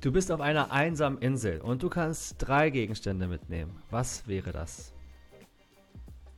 du 0.02 0.12
bist 0.12 0.32
auf 0.32 0.42
einer 0.42 0.72
einsamen 0.72 1.20
Insel 1.20 1.62
und 1.62 1.84
du 1.84 1.90
kannst 1.90 2.38
drei 2.40 2.72
Gegenstände 2.72 3.28
mitnehmen. 3.28 3.80
Was 3.92 4.28
wäre 4.28 4.52
das? 4.52 4.94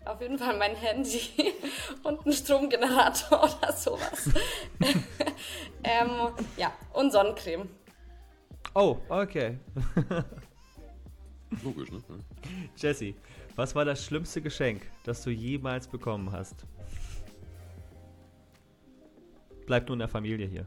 Auf 0.03 0.19
jeden 0.19 0.37
Fall 0.37 0.57
mein 0.57 0.75
Handy 0.75 1.21
und 2.03 2.25
ein 2.25 2.33
Stromgenerator 2.33 3.41
oder 3.57 3.71
sowas. 3.71 4.31
ähm, 5.85 6.33
ja, 6.57 6.73
und 6.91 7.13
Sonnencreme. 7.13 7.69
Oh, 8.75 8.97
okay. 9.07 9.59
Logisch, 11.63 11.91
ne? 11.91 12.01
Jesse, 12.77 13.15
was 13.55 13.73
war 13.75 13.85
das 13.85 14.03
schlimmste 14.05 14.41
Geschenk, 14.41 14.83
das 15.03 15.23
du 15.23 15.31
jemals 15.31 15.87
bekommen 15.87 16.31
hast? 16.31 16.65
Bleib 19.65 19.87
nur 19.87 19.95
in 19.95 19.99
der 19.99 20.07
Familie 20.07 20.47
hier. 20.47 20.65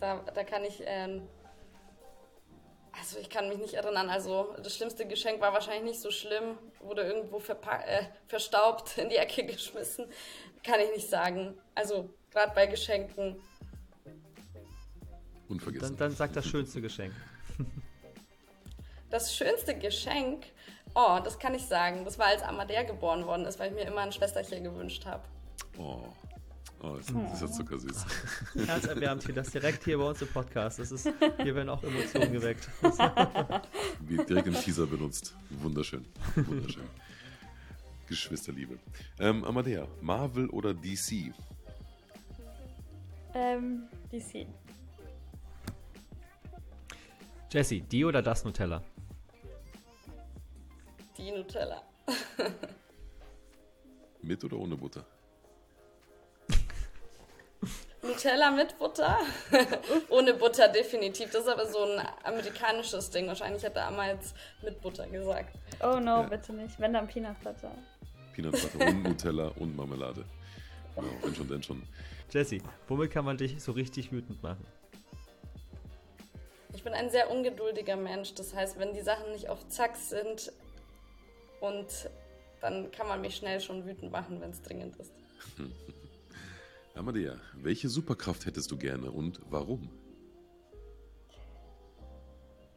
da, 0.00 0.18
da 0.34 0.44
kann 0.44 0.64
ich, 0.64 0.82
ähm, 0.84 1.28
also 2.92 3.18
ich 3.18 3.30
kann 3.30 3.48
mich 3.48 3.58
nicht 3.58 3.74
erinnern. 3.74 4.08
Also 4.10 4.54
das 4.62 4.76
schlimmste 4.76 5.06
Geschenk 5.06 5.40
war 5.40 5.52
wahrscheinlich 5.52 5.84
nicht 5.84 6.00
so 6.00 6.10
schlimm, 6.10 6.58
wurde 6.80 7.02
irgendwo 7.02 7.38
äh, 7.38 8.04
verstaubt 8.26 8.98
in 8.98 9.08
die 9.08 9.16
Ecke 9.16 9.44
geschmissen. 9.46 10.06
Kann 10.62 10.80
ich 10.80 10.90
nicht 10.90 11.08
sagen. 11.08 11.58
Also 11.74 12.10
gerade 12.30 12.52
bei 12.54 12.66
Geschenken 12.66 13.40
Unvergessen. 15.48 15.96
Dann, 15.96 15.96
dann 15.96 16.16
sag 16.16 16.32
das 16.32 16.46
schönste 16.46 16.80
Geschenk. 16.80 17.14
Das 19.10 19.32
schönste 19.32 19.78
Geschenk, 19.78 20.46
oh, 20.96 21.20
das 21.22 21.38
kann 21.38 21.54
ich 21.54 21.62
sagen. 21.62 22.04
Das 22.04 22.18
war, 22.18 22.26
als 22.26 22.42
Amadea 22.42 22.82
geboren 22.82 23.24
worden 23.26 23.46
ist, 23.46 23.60
weil 23.60 23.68
ich 23.70 23.74
mir 23.76 23.86
immer 23.86 24.00
ein 24.00 24.10
Schwesterchen 24.10 24.64
gewünscht 24.64 25.06
habe. 25.06 25.22
Oh. 25.78 26.02
Oh, 26.82 26.96
das, 26.96 27.06
das 27.06 27.34
ist 27.34 27.40
ja 27.42 27.50
zuckersüß. 27.52 28.06
Herzerwärmt 28.66 29.24
hier, 29.24 29.34
das 29.36 29.52
direkt 29.52 29.84
hier 29.84 29.98
bei 29.98 30.04
uns 30.04 30.20
im 30.20 30.26
Podcast. 30.26 30.80
Das 30.80 30.90
ist, 30.90 31.08
hier 31.40 31.54
werden 31.54 31.68
auch 31.68 31.82
Emotionen 31.84 32.32
geweckt. 32.32 32.68
Wie 34.00 34.16
direkt 34.16 34.48
im 34.48 34.54
Teaser 34.54 34.86
benutzt. 34.86 35.36
Wunderschön. 35.48 36.04
Wunderschön. 36.34 36.84
Geschwisterliebe. 38.08 38.78
Ähm, 39.20 39.44
Amadea, 39.44 39.86
Marvel 40.00 40.50
oder 40.50 40.74
DC? 40.74 41.32
Ähm, 43.32 43.84
DC. 44.12 44.46
Jessie, 47.54 47.82
die 47.82 48.04
oder 48.04 48.20
das 48.20 48.44
Nutella? 48.44 48.82
Die 51.16 51.30
Nutella. 51.30 51.84
mit 54.22 54.42
oder 54.42 54.56
ohne 54.56 54.76
Butter? 54.76 55.06
Nutella 58.02 58.50
mit 58.50 58.76
Butter? 58.76 59.18
ohne 60.08 60.34
Butter 60.34 60.66
definitiv. 60.66 61.30
Das 61.30 61.42
ist 61.42 61.48
aber 61.48 61.66
so 61.66 61.84
ein 61.84 62.04
amerikanisches 62.24 63.10
Ding. 63.10 63.28
Wahrscheinlich 63.28 63.62
hätte 63.62 63.82
Amma 63.82 64.08
jetzt 64.08 64.34
mit 64.60 64.80
Butter 64.80 65.06
gesagt. 65.06 65.56
Oh 65.80 66.00
no, 66.00 66.22
ja. 66.22 66.22
bitte 66.22 66.52
nicht. 66.52 66.80
Wenn 66.80 66.92
dann 66.92 67.06
Peanut 67.06 67.40
Butter. 67.44 67.70
Peanut 68.32 68.60
Butter 68.60 68.84
und 68.84 69.04
Nutella 69.04 69.46
und 69.60 69.76
Marmelade. 69.76 70.24
Genau, 70.96 71.08
wenn 71.22 71.34
schon, 71.36 71.48
denn 71.48 71.62
schon. 71.62 71.82
Jessie, 72.32 72.60
womit 72.88 73.12
kann 73.12 73.24
man 73.24 73.36
dich 73.36 73.62
so 73.62 73.70
richtig 73.70 74.10
wütend 74.10 74.42
machen? 74.42 74.66
Ich 76.74 76.82
bin 76.82 76.92
ein 76.92 77.08
sehr 77.08 77.30
ungeduldiger 77.30 77.96
Mensch. 77.96 78.34
Das 78.34 78.52
heißt, 78.52 78.78
wenn 78.78 78.92
die 78.92 79.02
Sachen 79.02 79.32
nicht 79.32 79.48
auf 79.48 79.66
Zack 79.68 79.96
sind 79.96 80.52
und 81.60 82.10
dann 82.60 82.90
kann 82.90 83.06
man 83.06 83.20
mich 83.20 83.36
schnell 83.36 83.60
schon 83.60 83.86
wütend 83.86 84.10
machen, 84.10 84.40
wenn 84.40 84.50
es 84.50 84.60
dringend 84.60 84.96
ist. 84.96 85.12
Amadea, 86.94 87.36
welche 87.54 87.88
Superkraft 87.88 88.46
hättest 88.46 88.70
du 88.70 88.76
gerne 88.76 89.10
und 89.10 89.40
warum? 89.50 89.88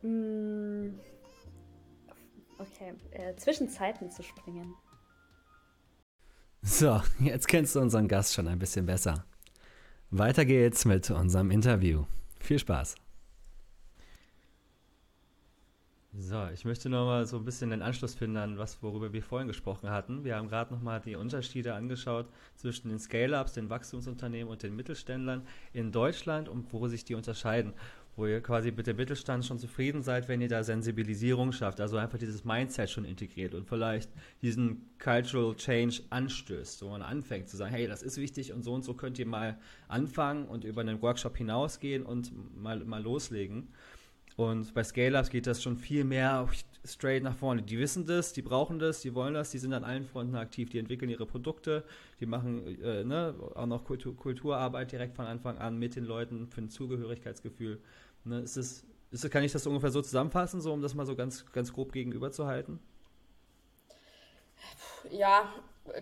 Mm, 0.01 0.99
okay, 2.59 2.93
äh, 3.11 3.35
zwischen 3.35 3.69
Zeiten 3.69 4.11
zu 4.11 4.23
springen. 4.23 4.73
So, 6.61 7.01
jetzt 7.19 7.47
kennst 7.47 7.75
du 7.75 7.79
unseren 7.79 8.07
Gast 8.07 8.33
schon 8.33 8.47
ein 8.47 8.59
bisschen 8.59 8.85
besser. 8.85 9.25
Weiter 10.09 10.45
geht's 10.45 10.85
mit 10.85 11.09
unserem 11.09 11.51
Interview. 11.51 12.05
Viel 12.39 12.59
Spaß. 12.59 12.95
So, 16.19 16.47
ich 16.51 16.65
möchte 16.65 16.89
nochmal 16.89 17.27
so 17.27 17.37
ein 17.37 17.45
bisschen 17.45 17.69
den 17.69 17.83
Anschluss 17.83 18.15
finden 18.15 18.37
an 18.37 18.57
was, 18.57 18.81
worüber 18.81 19.13
wir 19.13 19.21
vorhin 19.21 19.47
gesprochen 19.47 19.91
hatten. 19.91 20.23
Wir 20.23 20.35
haben 20.35 20.47
gerade 20.47 20.73
nochmal 20.73 20.99
die 20.99 21.15
Unterschiede 21.15 21.75
angeschaut 21.75 22.25
zwischen 22.55 22.89
den 22.89 22.97
Scale-Ups, 22.97 23.53
den 23.53 23.69
Wachstumsunternehmen 23.69 24.51
und 24.51 24.63
den 24.63 24.75
Mittelständlern 24.75 25.43
in 25.73 25.91
Deutschland 25.91 26.49
und 26.49 26.73
wo 26.73 26.87
sich 26.87 27.05
die 27.05 27.13
unterscheiden. 27.13 27.73
Wo 28.15 28.25
ihr 28.25 28.41
quasi 28.41 28.71
mit 28.71 28.87
dem 28.87 28.97
Mittelstand 28.97 29.45
schon 29.45 29.59
zufrieden 29.59 30.01
seid, 30.01 30.27
wenn 30.27 30.41
ihr 30.41 30.47
da 30.47 30.63
Sensibilisierung 30.63 31.51
schafft, 31.51 31.79
also 31.79 31.97
einfach 31.97 32.17
dieses 32.17 32.43
Mindset 32.43 32.89
schon 32.89 33.05
integriert 33.05 33.53
und 33.53 33.67
vielleicht 33.67 34.09
diesen 34.41 34.89
Cultural 34.97 35.55
Change 35.55 36.01
anstößt, 36.09 36.81
wo 36.81 36.89
man 36.89 37.03
anfängt 37.03 37.47
zu 37.47 37.57
sagen, 37.57 37.75
hey, 37.75 37.85
das 37.85 38.01
ist 38.01 38.17
wichtig 38.17 38.53
und 38.53 38.63
so 38.63 38.73
und 38.73 38.83
so 38.83 38.95
könnt 38.95 39.19
ihr 39.19 39.27
mal 39.27 39.59
anfangen 39.87 40.47
und 40.47 40.63
über 40.63 40.81
einen 40.81 40.99
Workshop 41.03 41.37
hinausgehen 41.37 42.01
und 42.01 42.31
mal, 42.59 42.83
mal 42.85 43.03
loslegen. 43.03 43.67
Und 44.37 44.71
bei 44.75 44.83
Scale-Ups 44.83 45.31
geht 45.31 45.47
das 45.47 45.63
schon 45.63 45.77
viel 45.77 46.03
mehr 46.03 46.47
straight 46.85 47.23
nach 47.23 47.35
vorne. 47.35 47.63
Die 47.63 47.79
wissen 47.79 48.05
das, 48.05 48.33
die 48.33 48.43
brauchen 48.43 48.77
das, 48.77 49.01
die 49.01 49.15
wollen 49.15 49.33
das, 49.33 49.49
die 49.49 49.57
sind 49.57 49.73
an 49.73 49.83
allen 49.83 50.05
Fronten 50.05 50.35
aktiv, 50.35 50.69
die 50.69 50.77
entwickeln 50.77 51.09
ihre 51.09 51.25
Produkte, 51.25 51.83
die 52.19 52.27
machen 52.27 52.79
äh, 52.83 53.03
ne, 53.03 53.33
auch 53.55 53.65
noch 53.65 53.83
Kultur, 53.83 54.15
Kulturarbeit 54.15 54.91
direkt 54.91 55.15
von 55.15 55.25
Anfang 55.25 55.57
an 55.57 55.79
mit 55.79 55.95
den 55.95 56.05
Leuten 56.05 56.47
für 56.47 56.61
ein 56.61 56.69
Zugehörigkeitsgefühl. 56.69 57.81
Ne, 58.25 58.41
ist 58.41 58.57
es, 58.57 58.85
ist, 59.09 59.29
kann 59.31 59.43
ich 59.43 59.51
das 59.51 59.65
ungefähr 59.65 59.89
so 59.89 60.03
zusammenfassen, 60.03 60.61
so 60.61 60.71
um 60.71 60.83
das 60.83 60.93
mal 60.93 61.07
so 61.07 61.15
ganz, 61.15 61.51
ganz 61.51 61.73
grob 61.73 61.91
gegenüberzuhalten? 61.91 62.79
Ja, 65.09 65.51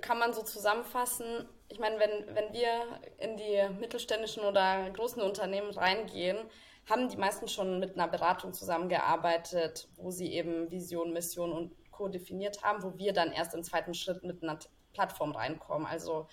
kann 0.01 0.19
man 0.19 0.33
so 0.33 0.43
zusammenfassen. 0.43 1.25
Ich 1.69 1.79
meine, 1.79 1.97
wenn, 1.99 2.35
wenn 2.35 2.51
wir 2.51 2.99
in 3.17 3.37
die 3.37 3.79
mittelständischen 3.79 4.43
oder 4.43 4.89
großen 4.89 5.21
Unternehmen 5.21 5.71
reingehen, 5.71 6.37
haben 6.89 7.09
die 7.09 7.17
meisten 7.17 7.47
schon 7.47 7.79
mit 7.79 7.95
einer 7.95 8.07
Beratung 8.07 8.53
zusammengearbeitet, 8.53 9.87
wo 9.95 10.11
sie 10.11 10.33
eben 10.33 10.69
Vision, 10.69 11.13
Mission 11.13 11.51
und 11.51 11.71
Co. 11.91 12.07
definiert 12.07 12.63
haben, 12.63 12.83
wo 12.83 12.97
wir 12.97 13.13
dann 13.13 13.31
erst 13.31 13.53
im 13.53 13.63
zweiten 13.63 13.93
Schritt 13.93 14.23
mit 14.23 14.43
einer 14.43 14.59
Plattform 14.93 15.31
reinkommen. 15.31 15.87
Also 15.87 16.27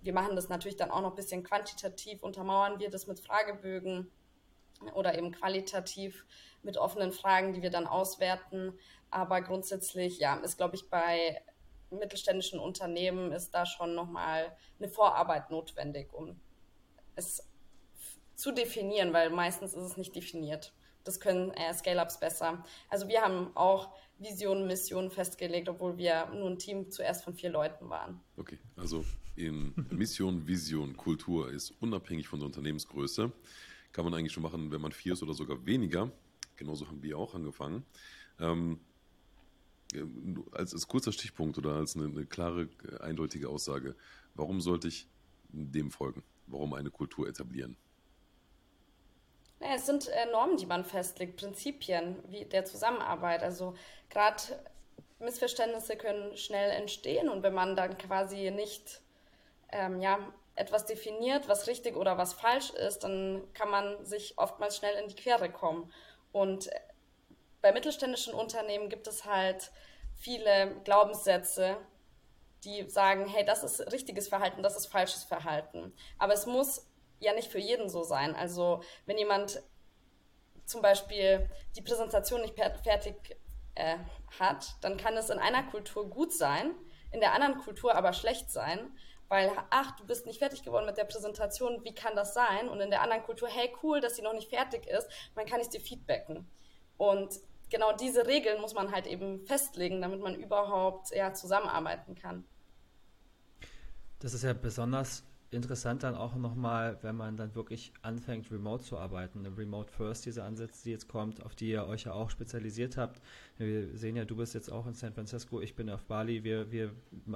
wir 0.00 0.12
machen 0.12 0.36
das 0.36 0.48
natürlich 0.48 0.76
dann 0.76 0.90
auch 0.90 1.00
noch 1.00 1.10
ein 1.10 1.16
bisschen 1.16 1.42
quantitativ, 1.42 2.22
untermauern 2.22 2.78
wir 2.78 2.90
das 2.90 3.06
mit 3.06 3.20
Fragebögen 3.20 4.10
oder 4.94 5.16
eben 5.16 5.32
qualitativ 5.32 6.24
mit 6.62 6.78
offenen 6.78 7.12
Fragen, 7.12 7.52
die 7.52 7.62
wir 7.62 7.70
dann 7.70 7.86
auswerten. 7.86 8.78
Aber 9.10 9.40
grundsätzlich, 9.42 10.18
ja, 10.18 10.36
ist, 10.36 10.56
glaube 10.56 10.76
ich, 10.76 10.88
bei 10.88 11.42
mittelständischen 11.90 12.60
Unternehmen 12.60 13.32
ist 13.32 13.50
da 13.54 13.66
schon 13.66 13.94
nochmal 13.94 14.56
eine 14.78 14.88
Vorarbeit 14.88 15.50
notwendig, 15.50 16.12
um 16.12 16.40
es 17.16 17.49
zu 18.40 18.52
definieren, 18.52 19.12
weil 19.12 19.30
meistens 19.30 19.74
ist 19.74 19.84
es 19.84 19.96
nicht 19.98 20.16
definiert. 20.16 20.72
Das 21.04 21.20
können 21.20 21.50
äh, 21.52 21.72
Scale-Ups 21.74 22.20
besser. 22.20 22.64
Also 22.88 23.06
wir 23.08 23.20
haben 23.20 23.54
auch 23.54 23.94
Visionen, 24.18 24.66
Missionen 24.66 25.10
festgelegt, 25.10 25.68
obwohl 25.68 25.98
wir 25.98 26.26
nur 26.34 26.48
ein 26.48 26.58
Team 26.58 26.90
zuerst 26.90 27.24
von 27.24 27.34
vier 27.34 27.50
Leuten 27.50 27.88
waren. 27.88 28.20
Okay, 28.36 28.58
also 28.76 29.04
in 29.36 29.74
Mission, 29.90 30.46
Vision, 30.46 30.96
Kultur 30.96 31.50
ist 31.50 31.74
unabhängig 31.80 32.28
von 32.28 32.38
der 32.40 32.46
Unternehmensgröße. 32.46 33.30
Kann 33.92 34.04
man 34.04 34.14
eigentlich 34.14 34.32
schon 34.32 34.42
machen, 34.42 34.72
wenn 34.72 34.80
man 34.80 34.92
vier 34.92 35.12
ist 35.14 35.22
oder 35.22 35.34
sogar 35.34 35.64
weniger. 35.66 36.10
Genauso 36.56 36.88
haben 36.88 37.02
wir 37.02 37.18
auch 37.18 37.34
angefangen. 37.34 37.84
Ähm, 38.38 38.80
als, 40.52 40.72
als 40.72 40.86
kurzer 40.86 41.12
Stichpunkt 41.12 41.58
oder 41.58 41.74
als 41.74 41.96
eine, 41.96 42.06
eine 42.06 42.24
klare, 42.24 42.68
eindeutige 43.00 43.48
Aussage, 43.48 43.96
warum 44.34 44.60
sollte 44.60 44.88
ich 44.88 45.08
dem 45.48 45.90
folgen? 45.90 46.22
Warum 46.46 46.74
eine 46.74 46.90
Kultur 46.90 47.28
etablieren? 47.28 47.76
Naja, 49.60 49.74
es 49.74 49.86
sind 49.86 50.08
äh, 50.08 50.26
Normen, 50.32 50.56
die 50.56 50.66
man 50.66 50.84
festlegt, 50.84 51.36
Prinzipien 51.36 52.16
wie 52.28 52.46
der 52.46 52.64
Zusammenarbeit. 52.64 53.42
Also 53.42 53.74
gerade 54.08 54.42
Missverständnisse 55.18 55.96
können 55.96 56.36
schnell 56.36 56.70
entstehen 56.70 57.28
und 57.28 57.42
wenn 57.42 57.52
man 57.52 57.76
dann 57.76 57.98
quasi 57.98 58.50
nicht 58.50 59.02
ähm, 59.70 60.00
ja, 60.00 60.18
etwas 60.56 60.86
definiert, 60.86 61.46
was 61.48 61.66
richtig 61.66 61.94
oder 61.94 62.16
was 62.16 62.32
falsch 62.32 62.70
ist, 62.70 63.04
dann 63.04 63.42
kann 63.52 63.70
man 63.70 64.04
sich 64.04 64.38
oftmals 64.38 64.78
schnell 64.78 64.96
in 64.96 65.08
die 65.08 65.14
Quere 65.14 65.50
kommen. 65.50 65.92
Und 66.32 66.68
äh, 66.68 66.80
bei 67.60 67.72
mittelständischen 67.72 68.32
Unternehmen 68.32 68.88
gibt 68.88 69.06
es 69.06 69.26
halt 69.26 69.70
viele 70.16 70.74
Glaubenssätze, 70.84 71.76
die 72.64 72.88
sagen, 72.88 73.26
hey, 73.26 73.44
das 73.44 73.62
ist 73.62 73.92
richtiges 73.92 74.28
Verhalten, 74.28 74.62
das 74.62 74.76
ist 74.76 74.86
falsches 74.86 75.24
Verhalten. 75.24 75.92
Aber 76.18 76.32
es 76.32 76.46
muss 76.46 76.86
ja 77.20 77.32
nicht 77.32 77.50
für 77.50 77.58
jeden 77.58 77.88
so 77.88 78.02
sein. 78.02 78.34
Also 78.34 78.82
wenn 79.06 79.18
jemand 79.18 79.62
zum 80.64 80.82
Beispiel 80.82 81.48
die 81.76 81.82
Präsentation 81.82 82.40
nicht 82.40 82.54
fertig 82.54 83.38
äh, 83.74 83.96
hat, 84.38 84.76
dann 84.80 84.96
kann 84.96 85.16
es 85.16 85.30
in 85.30 85.38
einer 85.38 85.62
Kultur 85.64 86.08
gut 86.08 86.32
sein, 86.32 86.74
in 87.12 87.20
der 87.20 87.34
anderen 87.34 87.58
Kultur 87.58 87.94
aber 87.94 88.12
schlecht 88.12 88.50
sein, 88.50 88.92
weil, 89.28 89.50
ach, 89.70 89.96
du 89.96 90.04
bist 90.04 90.26
nicht 90.26 90.40
fertig 90.40 90.64
geworden 90.64 90.86
mit 90.86 90.96
der 90.96 91.04
Präsentation, 91.04 91.84
wie 91.84 91.94
kann 91.94 92.16
das 92.16 92.34
sein? 92.34 92.68
Und 92.68 92.80
in 92.80 92.90
der 92.90 93.02
anderen 93.02 93.22
Kultur, 93.22 93.48
hey, 93.48 93.72
cool, 93.82 94.00
dass 94.00 94.16
sie 94.16 94.22
noch 94.22 94.32
nicht 94.32 94.50
fertig 94.50 94.86
ist, 94.86 95.08
man 95.36 95.46
kann 95.46 95.60
ich 95.60 95.68
dir 95.68 95.80
feedbacken. 95.80 96.48
Und 96.96 97.38
genau 97.70 97.92
diese 97.96 98.26
Regeln 98.26 98.60
muss 98.60 98.74
man 98.74 98.92
halt 98.92 99.06
eben 99.06 99.46
festlegen, 99.46 100.02
damit 100.02 100.20
man 100.20 100.34
überhaupt 100.34 101.10
ja, 101.14 101.32
zusammenarbeiten 101.32 102.16
kann. 102.16 102.44
Das 104.18 104.34
ist 104.34 104.42
ja 104.42 104.52
besonders 104.52 105.24
interessant 105.50 106.02
dann 106.02 106.14
auch 106.14 106.36
nochmal, 106.36 106.98
wenn 107.02 107.16
man 107.16 107.36
dann 107.36 107.54
wirklich 107.54 107.92
anfängt, 108.02 108.50
remote 108.52 108.84
zu 108.84 108.98
arbeiten. 108.98 109.44
Remote 109.46 109.90
First, 109.92 110.26
diese 110.26 110.44
Ansätze, 110.44 110.84
die 110.84 110.90
jetzt 110.90 111.08
kommt, 111.08 111.44
auf 111.44 111.54
die 111.54 111.70
ihr 111.70 111.86
euch 111.86 112.04
ja 112.04 112.12
auch 112.12 112.30
spezialisiert 112.30 112.96
habt. 112.96 113.20
Wir 113.58 113.96
sehen 113.96 114.16
ja, 114.16 114.24
du 114.24 114.36
bist 114.36 114.54
jetzt 114.54 114.70
auch 114.70 114.86
in 114.86 114.94
San 114.94 115.12
Francisco, 115.12 115.60
ich 115.60 115.74
bin 115.74 115.90
auf 115.90 116.04
Bali. 116.04 116.44
Wir, 116.44 116.70
wir 116.70 116.92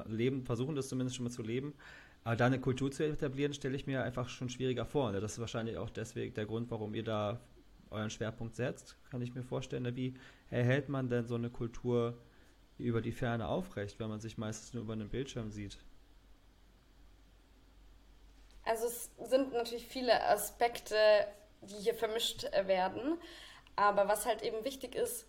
leben, 0.06 0.44
versuchen 0.44 0.76
das 0.76 0.88
zumindest 0.88 1.16
schon 1.16 1.24
mal 1.24 1.30
zu 1.30 1.42
leben. 1.42 1.74
Aber 2.22 2.36
da 2.36 2.46
eine 2.46 2.60
Kultur 2.60 2.90
zu 2.90 3.04
etablieren, 3.04 3.52
stelle 3.52 3.76
ich 3.76 3.86
mir 3.86 4.02
einfach 4.02 4.28
schon 4.28 4.48
schwieriger 4.48 4.86
vor. 4.86 5.12
Das 5.12 5.32
ist 5.32 5.38
wahrscheinlich 5.40 5.76
auch 5.76 5.90
deswegen 5.90 6.34
der 6.34 6.46
Grund, 6.46 6.70
warum 6.70 6.94
ihr 6.94 7.04
da 7.04 7.40
euren 7.90 8.10
Schwerpunkt 8.10 8.54
setzt, 8.54 8.96
kann 9.10 9.22
ich 9.22 9.34
mir 9.34 9.42
vorstellen. 9.42 9.94
Wie 9.96 10.14
erhält 10.50 10.88
man 10.88 11.08
denn 11.08 11.26
so 11.26 11.34
eine 11.34 11.50
Kultur 11.50 12.16
über 12.78 13.00
die 13.02 13.12
Ferne 13.12 13.46
aufrecht, 13.46 13.98
wenn 14.00 14.08
man 14.08 14.20
sich 14.20 14.38
meistens 14.38 14.72
nur 14.72 14.84
über 14.84 14.94
einen 14.94 15.08
Bildschirm 15.08 15.50
sieht? 15.50 15.78
Also 18.64 18.86
es 18.86 19.10
sind 19.28 19.52
natürlich 19.52 19.86
viele 19.86 20.22
Aspekte, 20.24 20.96
die 21.62 21.76
hier 21.76 21.94
vermischt 21.94 22.44
äh, 22.44 22.66
werden. 22.66 23.18
Aber 23.76 24.08
was 24.08 24.26
halt 24.26 24.42
eben 24.42 24.64
wichtig 24.64 24.94
ist, 24.94 25.26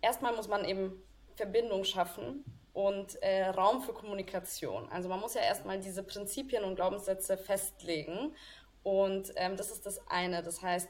erstmal 0.00 0.34
muss 0.34 0.48
man 0.48 0.64
eben 0.64 1.02
Verbindung 1.36 1.84
schaffen 1.84 2.44
und 2.72 3.20
äh, 3.22 3.46
Raum 3.48 3.82
für 3.82 3.92
Kommunikation. 3.92 4.88
Also 4.90 5.08
man 5.08 5.20
muss 5.20 5.34
ja 5.34 5.40
erstmal 5.40 5.78
diese 5.80 6.02
Prinzipien 6.02 6.64
und 6.64 6.76
Glaubenssätze 6.76 7.36
festlegen. 7.36 8.34
Und 8.82 9.32
ähm, 9.36 9.56
das 9.56 9.70
ist 9.70 9.86
das 9.86 10.00
eine. 10.08 10.42
Das 10.42 10.62
heißt, 10.62 10.88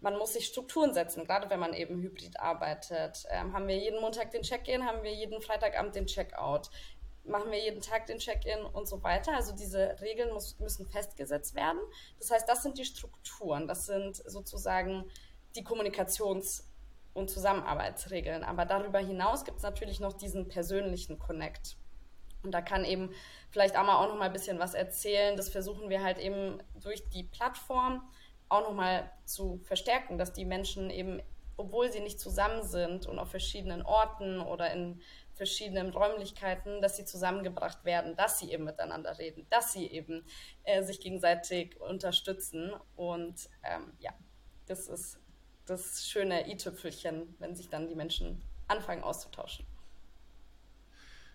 man 0.00 0.18
muss 0.18 0.34
sich 0.34 0.46
Strukturen 0.46 0.92
setzen, 0.92 1.24
gerade 1.24 1.48
wenn 1.48 1.58
man 1.58 1.72
eben 1.72 2.00
hybrid 2.00 2.38
arbeitet. 2.38 3.24
Ähm, 3.30 3.54
haben 3.54 3.66
wir 3.66 3.76
jeden 3.76 4.00
Montag 4.00 4.30
den 4.30 4.42
Check-in, 4.42 4.86
haben 4.86 5.02
wir 5.02 5.12
jeden 5.12 5.40
Freitagabend 5.40 5.94
den 5.94 6.06
Check-out 6.06 6.70
machen 7.24 7.50
wir 7.50 7.58
jeden 7.58 7.80
Tag 7.80 8.06
den 8.06 8.18
Check-in 8.18 8.64
und 8.64 8.86
so 8.86 9.02
weiter. 9.02 9.32
Also 9.34 9.54
diese 9.54 10.00
Regeln 10.00 10.32
muss, 10.32 10.58
müssen 10.58 10.86
festgesetzt 10.86 11.54
werden. 11.54 11.78
Das 12.18 12.30
heißt, 12.30 12.48
das 12.48 12.62
sind 12.62 12.78
die 12.78 12.84
Strukturen, 12.84 13.66
das 13.66 13.86
sind 13.86 14.16
sozusagen 14.16 15.04
die 15.56 15.64
Kommunikations- 15.64 16.64
und 17.14 17.30
Zusammenarbeitsregeln. 17.30 18.44
Aber 18.44 18.66
darüber 18.66 18.98
hinaus 18.98 19.44
gibt 19.44 19.58
es 19.58 19.62
natürlich 19.62 20.00
noch 20.00 20.12
diesen 20.12 20.48
persönlichen 20.48 21.18
Connect. 21.18 21.76
Und 22.42 22.52
da 22.52 22.60
kann 22.60 22.84
eben 22.84 23.10
vielleicht 23.50 23.76
Amma 23.76 23.96
auch 24.04 24.08
noch 24.08 24.18
mal 24.18 24.26
ein 24.26 24.32
bisschen 24.32 24.58
was 24.58 24.74
erzählen. 24.74 25.36
Das 25.36 25.48
versuchen 25.48 25.88
wir 25.88 26.02
halt 26.02 26.18
eben 26.18 26.62
durch 26.74 27.08
die 27.08 27.22
Plattform 27.22 28.02
auch 28.48 28.62
noch 28.62 28.74
mal 28.74 29.10
zu 29.24 29.60
verstärken, 29.64 30.18
dass 30.18 30.32
die 30.32 30.44
Menschen 30.44 30.90
eben, 30.90 31.22
obwohl 31.56 31.90
sie 31.90 32.00
nicht 32.00 32.20
zusammen 32.20 32.62
sind 32.62 33.06
und 33.06 33.18
auf 33.18 33.30
verschiedenen 33.30 33.82
Orten 33.82 34.40
oder 34.40 34.72
in 34.72 35.00
verschiedenen 35.34 35.90
Räumlichkeiten, 35.90 36.80
dass 36.80 36.96
sie 36.96 37.04
zusammengebracht 37.04 37.84
werden, 37.84 38.16
dass 38.16 38.38
sie 38.38 38.52
eben 38.52 38.64
miteinander 38.64 39.18
reden, 39.18 39.46
dass 39.50 39.72
sie 39.72 39.86
eben 39.86 40.24
äh, 40.62 40.82
sich 40.82 41.00
gegenseitig 41.00 41.80
unterstützen. 41.80 42.72
Und 42.96 43.48
ähm, 43.62 43.92
ja, 43.98 44.12
das 44.66 44.88
ist 44.88 45.18
das 45.66 46.06
schöne 46.06 46.48
i-Tüpfelchen, 46.50 47.34
wenn 47.38 47.54
sich 47.54 47.68
dann 47.68 47.88
die 47.88 47.94
Menschen 47.94 48.42
anfangen 48.68 49.02
auszutauschen. 49.02 49.66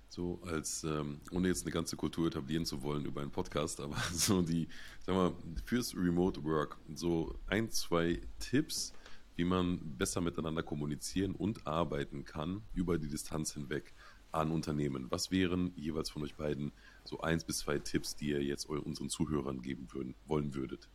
So 0.09 0.41
als, 0.43 0.83
ähm, 0.83 1.21
ohne 1.31 1.49
jetzt 1.49 1.63
eine 1.63 1.71
ganze 1.71 1.95
Kultur 1.95 2.27
etablieren 2.27 2.65
zu 2.65 2.81
wollen 2.81 3.05
über 3.05 3.21
einen 3.21 3.31
Podcast, 3.31 3.79
aber 3.79 3.95
so 4.13 4.41
die, 4.41 4.67
sag 5.01 5.15
mal, 5.15 5.33
fürs 5.65 5.95
Remote 5.95 6.43
Work, 6.43 6.77
so 6.95 7.37
ein, 7.47 7.69
zwei 7.69 8.19
Tipps, 8.39 8.93
wie 9.39 9.45
man 9.45 9.79
besser 9.97 10.19
miteinander 10.19 10.63
kommunizieren 10.63 11.33
und 11.33 11.65
arbeiten 11.65 12.25
kann 12.25 12.61
über 12.73 12.97
die 12.97 13.07
Distanz 13.07 13.53
hinweg 13.53 13.93
an 14.33 14.51
Unternehmen. 14.51 15.07
Was 15.09 15.31
wären 15.31 15.71
jeweils 15.77 16.09
von 16.09 16.23
euch 16.23 16.35
beiden 16.35 16.73
so 17.05 17.21
eins 17.21 17.45
bis 17.45 17.59
zwei 17.59 17.79
Tipps, 17.79 18.17
die 18.17 18.31
ihr 18.31 18.43
jetzt 18.43 18.65
unseren 18.65 19.07
Zuhörern 19.07 19.61
geben 19.61 19.87
würden, 19.93 20.13
wollen 20.25 20.55
würdet? 20.55 20.89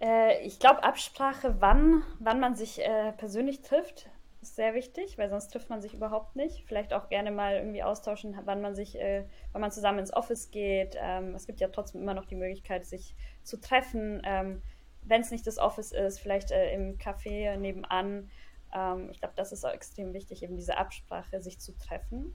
Äh, 0.00 0.44
ich 0.44 0.58
glaube, 0.58 0.82
Absprache, 0.82 1.58
wann, 1.60 2.02
wann 2.18 2.40
man 2.40 2.56
sich 2.56 2.80
äh, 2.80 3.12
persönlich 3.12 3.62
trifft, 3.62 4.10
ist 4.42 4.56
sehr 4.56 4.74
wichtig, 4.74 5.16
weil 5.16 5.30
sonst 5.30 5.52
trifft 5.52 5.70
man 5.70 5.80
sich 5.80 5.94
überhaupt 5.94 6.34
nicht. 6.34 6.64
Vielleicht 6.66 6.92
auch 6.92 7.08
gerne 7.08 7.30
mal 7.30 7.54
irgendwie 7.54 7.84
austauschen, 7.84 8.36
wann 8.46 8.62
man 8.62 8.74
sich, 8.74 8.98
äh, 8.98 9.26
wann 9.52 9.60
man 9.60 9.70
zusammen 9.70 10.00
ins 10.00 10.12
Office 10.12 10.50
geht. 10.50 10.96
Ähm, 10.98 11.36
es 11.36 11.46
gibt 11.46 11.60
ja 11.60 11.68
trotzdem 11.68 12.02
immer 12.02 12.14
noch 12.14 12.26
die 12.26 12.34
Möglichkeit, 12.34 12.84
sich 12.84 13.14
zu 13.44 13.60
treffen. 13.60 14.22
Ähm, 14.24 14.60
Wenn 15.02 15.22
es 15.22 15.30
nicht 15.30 15.46
das 15.46 15.58
Office 15.58 15.92
ist, 15.92 16.20
vielleicht 16.20 16.50
äh, 16.50 16.72
im 16.74 16.98
Café 16.98 17.56
nebenan. 17.56 18.30
Ähm, 18.74 19.08
ich 19.10 19.20
glaube, 19.20 19.34
das 19.36 19.52
ist 19.52 19.64
auch 19.64 19.72
extrem 19.72 20.12
wichtig, 20.12 20.42
eben 20.42 20.56
diese 20.56 20.76
Absprache, 20.76 21.40
sich 21.40 21.58
zu 21.58 21.76
treffen. 21.76 22.34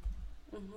Mhm. 0.52 0.74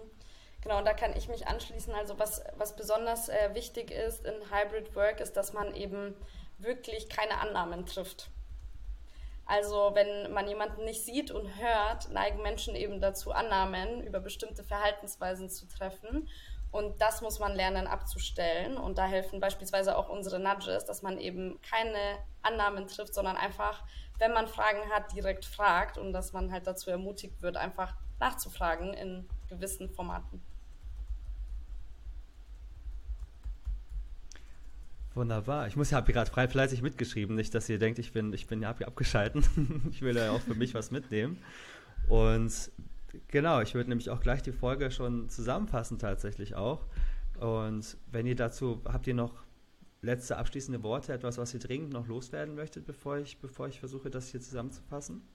Genau, 0.61 0.79
und 0.79 0.85
da 0.85 0.93
kann 0.93 1.17
ich 1.17 1.29
mich 1.29 1.47
anschließen. 1.47 1.95
Also 1.95 2.19
was, 2.19 2.43
was 2.57 2.75
besonders 2.75 3.29
äh, 3.29 3.55
wichtig 3.55 3.91
ist 3.91 4.25
in 4.25 4.35
Hybrid 4.51 4.95
Work, 4.97 5.21
ist, 5.21 5.37
dass 5.37 5.53
man 5.53 5.75
eben 5.75 6.15
wirklich 6.59 7.09
keine 7.09 7.39
Annahmen 7.39 7.87
trifft. 7.87 8.31
Also 9.47 9.93
wenn 9.95 10.31
man 10.33 10.47
jemanden 10.47 10.85
nicht 10.85 11.03
sieht 11.05 11.31
und 11.31 11.57
hört, 11.59 12.11
neigen 12.11 12.43
Menschen 12.43 12.75
eben 12.75 13.01
dazu, 13.01 13.33
Annahmen 13.33 14.03
über 14.03 14.21
bestimmte 14.21 14.63
Verhaltensweisen 14.63 15.49
zu 15.49 15.67
treffen. 15.67 16.29
Und 16.71 17.01
das 17.01 17.23
muss 17.23 17.39
man 17.39 17.55
lernen 17.55 17.87
abzustellen. 17.87 18.77
Und 18.77 18.99
da 18.99 19.07
helfen 19.07 19.41
beispielsweise 19.41 19.97
auch 19.97 20.09
unsere 20.09 20.39
Nudges, 20.39 20.85
dass 20.85 21.03
man 21.03 21.19
eben 21.19 21.59
keine 21.63 22.19
Annahmen 22.43 22.87
trifft, 22.87 23.15
sondern 23.15 23.37
einfach, 23.37 23.85
wenn 24.19 24.33
man 24.33 24.47
Fragen 24.47 24.91
hat, 24.91 25.15
direkt 25.15 25.45
fragt 25.45 25.97
und 25.97 26.13
dass 26.13 26.33
man 26.33 26.53
halt 26.53 26.67
dazu 26.67 26.91
ermutigt 26.91 27.41
wird, 27.41 27.57
einfach 27.57 27.95
nachzufragen 28.21 28.93
in 28.93 29.29
gewissen 29.49 29.89
Formaten. 29.91 30.43
Wunderbar. 35.15 35.67
Ich 35.67 35.75
muss 35.75 35.91
ja 35.91 36.01
gerade 36.01 36.31
frei 36.31 36.47
fleißig 36.47 36.81
mitgeschrieben, 36.81 37.35
nicht, 37.35 37.53
dass 37.55 37.69
ihr 37.69 37.79
denkt, 37.79 37.99
ich 37.99 38.13
bin, 38.13 38.33
ich 38.33 38.47
bin 38.47 38.63
ja 38.63 38.71
abgeschalten. 38.71 39.45
ich 39.91 40.03
will 40.03 40.17
ja 40.17 40.31
auch 40.31 40.41
für 40.41 40.55
mich 40.55 40.75
was 40.75 40.91
mitnehmen. 40.91 41.43
Und 42.09 42.71
genau, 43.29 43.61
ich 43.61 43.75
würde 43.75 43.89
nämlich 43.89 44.11
auch 44.11 44.21
gleich 44.21 44.43
die 44.43 44.53
Folge 44.53 44.91
schon 44.91 45.29
zusammenfassen, 45.29 45.99
tatsächlich 45.99 46.55
auch. 46.55 46.87
Und 47.41 47.97
wenn 48.11 48.27
ihr 48.27 48.37
dazu, 48.37 48.83
habt 48.85 49.07
ihr 49.07 49.15
noch 49.15 49.45
letzte 50.03 50.37
abschließende 50.37 50.83
Worte, 50.83 51.13
etwas, 51.13 51.39
was 51.39 51.55
ihr 51.55 51.61
dringend 51.61 51.93
noch 51.93 52.07
loswerden 52.07 52.55
möchtet, 52.55 52.87
bevor 52.87 53.19
ich, 53.19 53.41
bevor 53.41 53.69
ich 53.69 53.81
versuche, 53.81 54.11
das 54.11 54.29
hier 54.29 54.41
zusammenzufassen? 54.41 55.27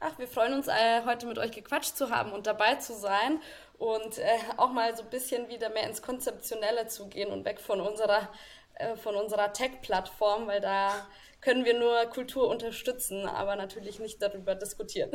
Ach, 0.00 0.18
wir 0.18 0.26
freuen 0.26 0.54
uns, 0.54 0.66
äh, 0.66 1.04
heute 1.04 1.26
mit 1.26 1.38
euch 1.38 1.52
gequatscht 1.52 1.94
zu 1.94 2.10
haben 2.10 2.32
und 2.32 2.46
dabei 2.46 2.76
zu 2.76 2.94
sein 2.94 3.38
und 3.78 4.18
äh, 4.18 4.38
auch 4.56 4.72
mal 4.72 4.96
so 4.96 5.02
ein 5.02 5.10
bisschen 5.10 5.48
wieder 5.48 5.68
mehr 5.68 5.86
ins 5.86 6.00
Konzeptionelle 6.00 6.86
zu 6.86 7.08
gehen 7.08 7.30
und 7.30 7.44
weg 7.44 7.60
von 7.60 7.82
unserer, 7.82 8.30
äh, 8.74 8.96
von 8.96 9.14
unserer 9.14 9.52
Tech-Plattform, 9.52 10.46
weil 10.46 10.62
da 10.62 11.06
können 11.40 11.64
wir 11.64 11.78
nur 11.78 12.04
Kultur 12.06 12.48
unterstützen, 12.48 13.26
aber 13.26 13.56
natürlich 13.56 13.98
nicht 13.98 14.20
darüber 14.22 14.54
diskutieren. 14.54 15.10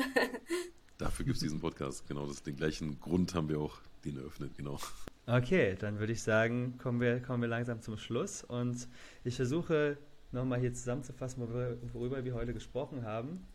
Dafür 0.97 1.25
gibt 1.25 1.35
es 1.35 1.43
diesen 1.43 1.59
Podcast, 1.59 2.07
genau. 2.07 2.25
Das, 2.25 2.41
den 2.43 2.55
gleichen 2.55 2.99
Grund 2.99 3.35
haben 3.35 3.49
wir 3.49 3.59
auch 3.59 3.77
den 4.05 4.17
eröffnet, 4.17 4.55
genau. 4.55 4.79
Okay, 5.27 5.75
dann 5.79 5.99
würde 5.99 6.13
ich 6.13 6.21
sagen, 6.21 6.77
kommen 6.77 7.01
wir, 7.01 7.21
kommen 7.21 7.41
wir 7.41 7.49
langsam 7.49 7.81
zum 7.81 7.97
Schluss 7.97 8.43
und 8.43 8.87
ich 9.23 9.35
versuche 9.35 9.97
nochmal 10.31 10.59
hier 10.59 10.73
zusammenzufassen, 10.73 11.47
worüber 11.93 12.23
wir 12.23 12.33
heute 12.33 12.53
gesprochen 12.53 13.03
haben 13.03 13.45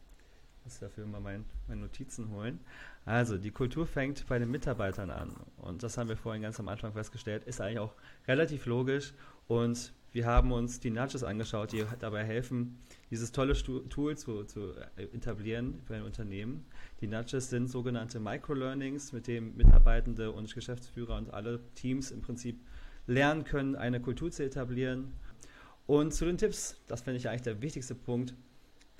muss 0.64 0.78
dafür 0.78 1.06
mal 1.06 1.20
mein, 1.20 1.44
meine 1.68 1.82
Notizen 1.82 2.30
holen. 2.30 2.60
Also, 3.04 3.38
die 3.38 3.50
Kultur 3.50 3.86
fängt 3.86 4.26
bei 4.28 4.38
den 4.38 4.50
Mitarbeitern 4.50 5.10
an. 5.10 5.34
Und 5.56 5.82
das 5.82 5.96
haben 5.96 6.08
wir 6.08 6.16
vorhin 6.16 6.42
ganz 6.42 6.60
am 6.60 6.68
Anfang 6.68 6.92
festgestellt, 6.92 7.44
ist 7.44 7.60
eigentlich 7.60 7.78
auch 7.78 7.94
relativ 8.28 8.66
logisch. 8.66 9.14
Und 9.50 9.92
wir 10.12 10.26
haben 10.26 10.52
uns 10.52 10.78
die 10.78 10.90
Nudges 10.90 11.24
angeschaut, 11.24 11.72
die 11.72 11.84
dabei 11.98 12.22
helfen, 12.22 12.78
dieses 13.10 13.32
tolle 13.32 13.54
Tool 13.54 14.16
zu, 14.16 14.44
zu 14.44 14.74
äh, 14.96 15.02
etablieren 15.12 15.80
für 15.84 15.96
ein 15.96 16.04
Unternehmen. 16.04 16.64
Die 17.00 17.08
Nudges 17.08 17.50
sind 17.50 17.66
sogenannte 17.66 18.20
Microlearnings, 18.20 19.12
mit 19.12 19.26
dem 19.26 19.56
Mitarbeitende 19.56 20.30
und 20.30 20.54
Geschäftsführer 20.54 21.16
und 21.16 21.34
alle 21.34 21.58
Teams 21.74 22.12
im 22.12 22.20
Prinzip 22.22 22.64
lernen 23.08 23.42
können, 23.42 23.74
eine 23.74 24.00
Kultur 24.00 24.30
zu 24.30 24.44
etablieren. 24.44 25.14
Und 25.88 26.14
zu 26.14 26.26
den 26.26 26.38
Tipps, 26.38 26.80
das 26.86 27.02
finde 27.02 27.18
ich 27.18 27.28
eigentlich 27.28 27.42
der 27.42 27.60
wichtigste 27.60 27.96
Punkt, 27.96 28.36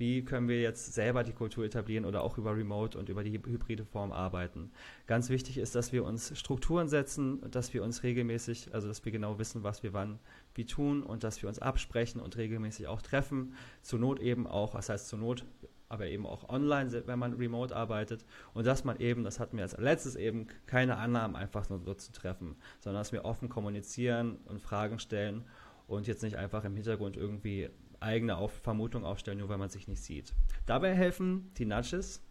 wie 0.01 0.25
können 0.25 0.49
wir 0.49 0.61
jetzt 0.61 0.95
selber 0.95 1.23
die 1.23 1.35
Kultur 1.35 1.65
etablieren 1.65 2.07
oder 2.07 2.23
auch 2.23 2.39
über 2.39 2.57
Remote 2.57 2.99
und 2.99 3.11
über 3.11 3.23
die 3.23 3.33
hybride 3.33 3.85
Form 3.85 4.13
arbeiten. 4.13 4.73
Ganz 5.07 5.29
wichtig 5.29 5.59
ist, 5.59 5.75
dass 5.75 5.93
wir 5.93 6.05
uns 6.05 6.37
Strukturen 6.39 6.89
setzen, 6.89 7.43
dass 7.51 7.75
wir 7.75 7.85
uns 7.85 8.03
regelmäßig, 8.03 8.75
also 8.75 8.89
dass 8.89 9.05
wir 9.05 9.13
genau 9.13 9.39
wissen, 9.39 9.63
was 9.63 9.83
wir 9.83 9.93
wann 9.93 10.19
wie 10.55 10.65
tun 10.65 11.03
und 11.03 11.23
dass 11.23 11.43
wir 11.43 11.49
uns 11.51 11.59
absprechen 11.59 12.21
und 12.21 12.39
regelmäßig 12.39 12.89
auch 12.89 13.03
treffen. 13.03 13.55
Zur 13.83 13.99
Not 13.99 14.21
eben 14.21 14.47
auch, 14.47 14.73
was 14.73 14.89
heißt 14.89 15.07
zur 15.07 15.19
Not, 15.19 15.45
aber 15.91 16.07
eben 16.07 16.25
auch 16.25 16.49
online, 16.49 17.07
wenn 17.07 17.19
man 17.19 17.35
remote 17.35 17.77
arbeitet. 17.77 18.25
Und 18.55 18.67
dass 18.67 18.85
man 18.85 18.99
eben, 19.01 19.23
das 19.23 19.39
hatten 19.39 19.59
wir 19.59 19.65
als 19.65 19.77
letztes 19.77 20.17
eben, 20.17 20.47
keine 20.65 20.97
Annahmen 20.97 21.37
einfach 21.37 21.69
nur 21.69 21.81
so 21.81 21.93
zu 21.93 22.13
treffen, 22.13 22.57
sondern 22.79 23.03
dass 23.03 23.13
wir 23.13 23.27
offen 23.27 23.51
kommunizieren 23.51 24.39
und 24.47 24.63
Fragen 24.63 24.99
stellen 24.99 25.45
und 25.89 26.07
jetzt 26.07 26.23
nicht 26.23 26.37
einfach 26.37 26.65
im 26.65 26.75
Hintergrund 26.75 27.19
irgendwie 27.19 27.69
eigene 28.01 28.37
Auf 28.37 28.53
Vermutung 28.53 29.05
aufstellen, 29.05 29.39
nur 29.39 29.49
weil 29.49 29.59
man 29.59 29.71
sich 29.71 29.89
nicht 29.89 30.03
sieht. 30.03 30.33
Dabei 30.67 30.95
helfen 30.95 31.53
die 31.59 31.67
Nudges, 31.67 32.23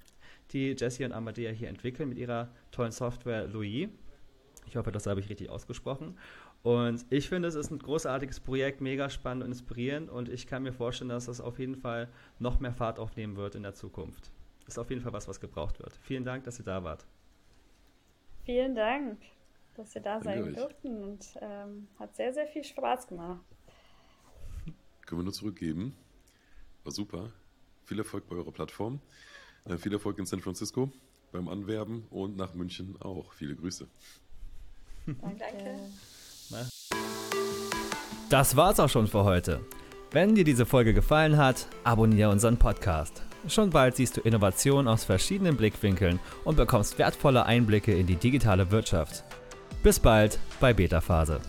die 0.51 0.75
Jessie 0.77 1.05
und 1.05 1.13
Amadea 1.13 1.51
hier 1.51 1.69
entwickeln 1.69 2.09
mit 2.09 2.17
ihrer 2.17 2.49
tollen 2.71 2.91
Software 2.91 3.47
Louis. 3.47 3.89
Ich 4.65 4.75
hoffe, 4.75 4.91
das 4.91 5.07
habe 5.07 5.19
ich 5.19 5.29
richtig 5.29 5.49
ausgesprochen. 5.49 6.17
Und 6.61 7.05
ich 7.09 7.29
finde, 7.29 7.47
es 7.47 7.55
ist 7.55 7.71
ein 7.71 7.79
großartiges 7.79 8.41
Projekt, 8.41 8.81
mega 8.81 9.09
spannend 9.09 9.43
und 9.43 9.51
inspirierend. 9.51 10.09
Und 10.09 10.27
ich 10.27 10.45
kann 10.45 10.63
mir 10.63 10.73
vorstellen, 10.73 11.09
dass 11.09 11.25
das 11.25 11.39
auf 11.39 11.57
jeden 11.59 11.75
Fall 11.75 12.09
noch 12.37 12.59
mehr 12.59 12.73
Fahrt 12.73 12.99
aufnehmen 12.99 13.37
wird 13.37 13.55
in 13.55 13.63
der 13.63 13.73
Zukunft. 13.73 14.31
Ist 14.67 14.77
auf 14.77 14.89
jeden 14.89 15.01
Fall 15.01 15.13
was, 15.13 15.27
was 15.27 15.39
gebraucht 15.39 15.79
wird. 15.79 15.95
Vielen 16.01 16.25
Dank, 16.25 16.43
dass 16.43 16.59
ihr 16.59 16.65
da 16.65 16.83
wart. 16.83 17.05
Vielen 18.43 18.75
Dank, 18.75 19.19
dass 19.75 19.95
ihr 19.95 20.01
da 20.01 20.21
sein 20.21 20.53
durften 20.53 21.03
und 21.03 21.25
ähm, 21.41 21.87
hat 21.97 22.15
sehr, 22.15 22.33
sehr 22.33 22.47
viel 22.47 22.63
Spaß 22.63 23.07
gemacht. 23.07 23.45
Können 25.09 25.21
wir 25.21 25.23
nur 25.23 25.33
zurückgeben. 25.33 25.95
War 26.83 26.91
super. 26.91 27.31
Viel 27.85 27.97
Erfolg 27.97 28.29
bei 28.29 28.35
eurer 28.35 28.51
Plattform. 28.51 28.99
Äh, 29.65 29.77
viel 29.77 29.91
Erfolg 29.91 30.19
in 30.19 30.27
San 30.27 30.39
Francisco 30.39 30.91
beim 31.31 31.47
Anwerben 31.47 32.03
und 32.11 32.37
nach 32.37 32.53
München 32.53 32.95
auch. 33.01 33.33
Viele 33.33 33.55
Grüße. 33.55 33.87
Danke. 35.07 35.79
Das 38.29 38.55
war's 38.55 38.79
auch 38.79 38.89
schon 38.89 39.07
für 39.07 39.23
heute. 39.23 39.61
Wenn 40.11 40.35
dir 40.35 40.43
diese 40.43 40.67
Folge 40.67 40.93
gefallen 40.93 41.37
hat, 41.37 41.67
abonniere 41.83 42.29
unseren 42.29 42.57
Podcast. 42.57 43.23
Schon 43.47 43.71
bald 43.71 43.95
siehst 43.95 44.15
du 44.15 44.21
Innovationen 44.21 44.87
aus 44.87 45.05
verschiedenen 45.05 45.57
Blickwinkeln 45.57 46.19
und 46.43 46.55
bekommst 46.55 46.99
wertvolle 46.99 47.47
Einblicke 47.47 47.95
in 47.95 48.05
die 48.05 48.17
digitale 48.17 48.69
Wirtschaft. 48.69 49.23
Bis 49.81 49.99
bald 49.99 50.37
bei 50.59 50.71
Beta 50.71 51.01
Phase. 51.01 51.41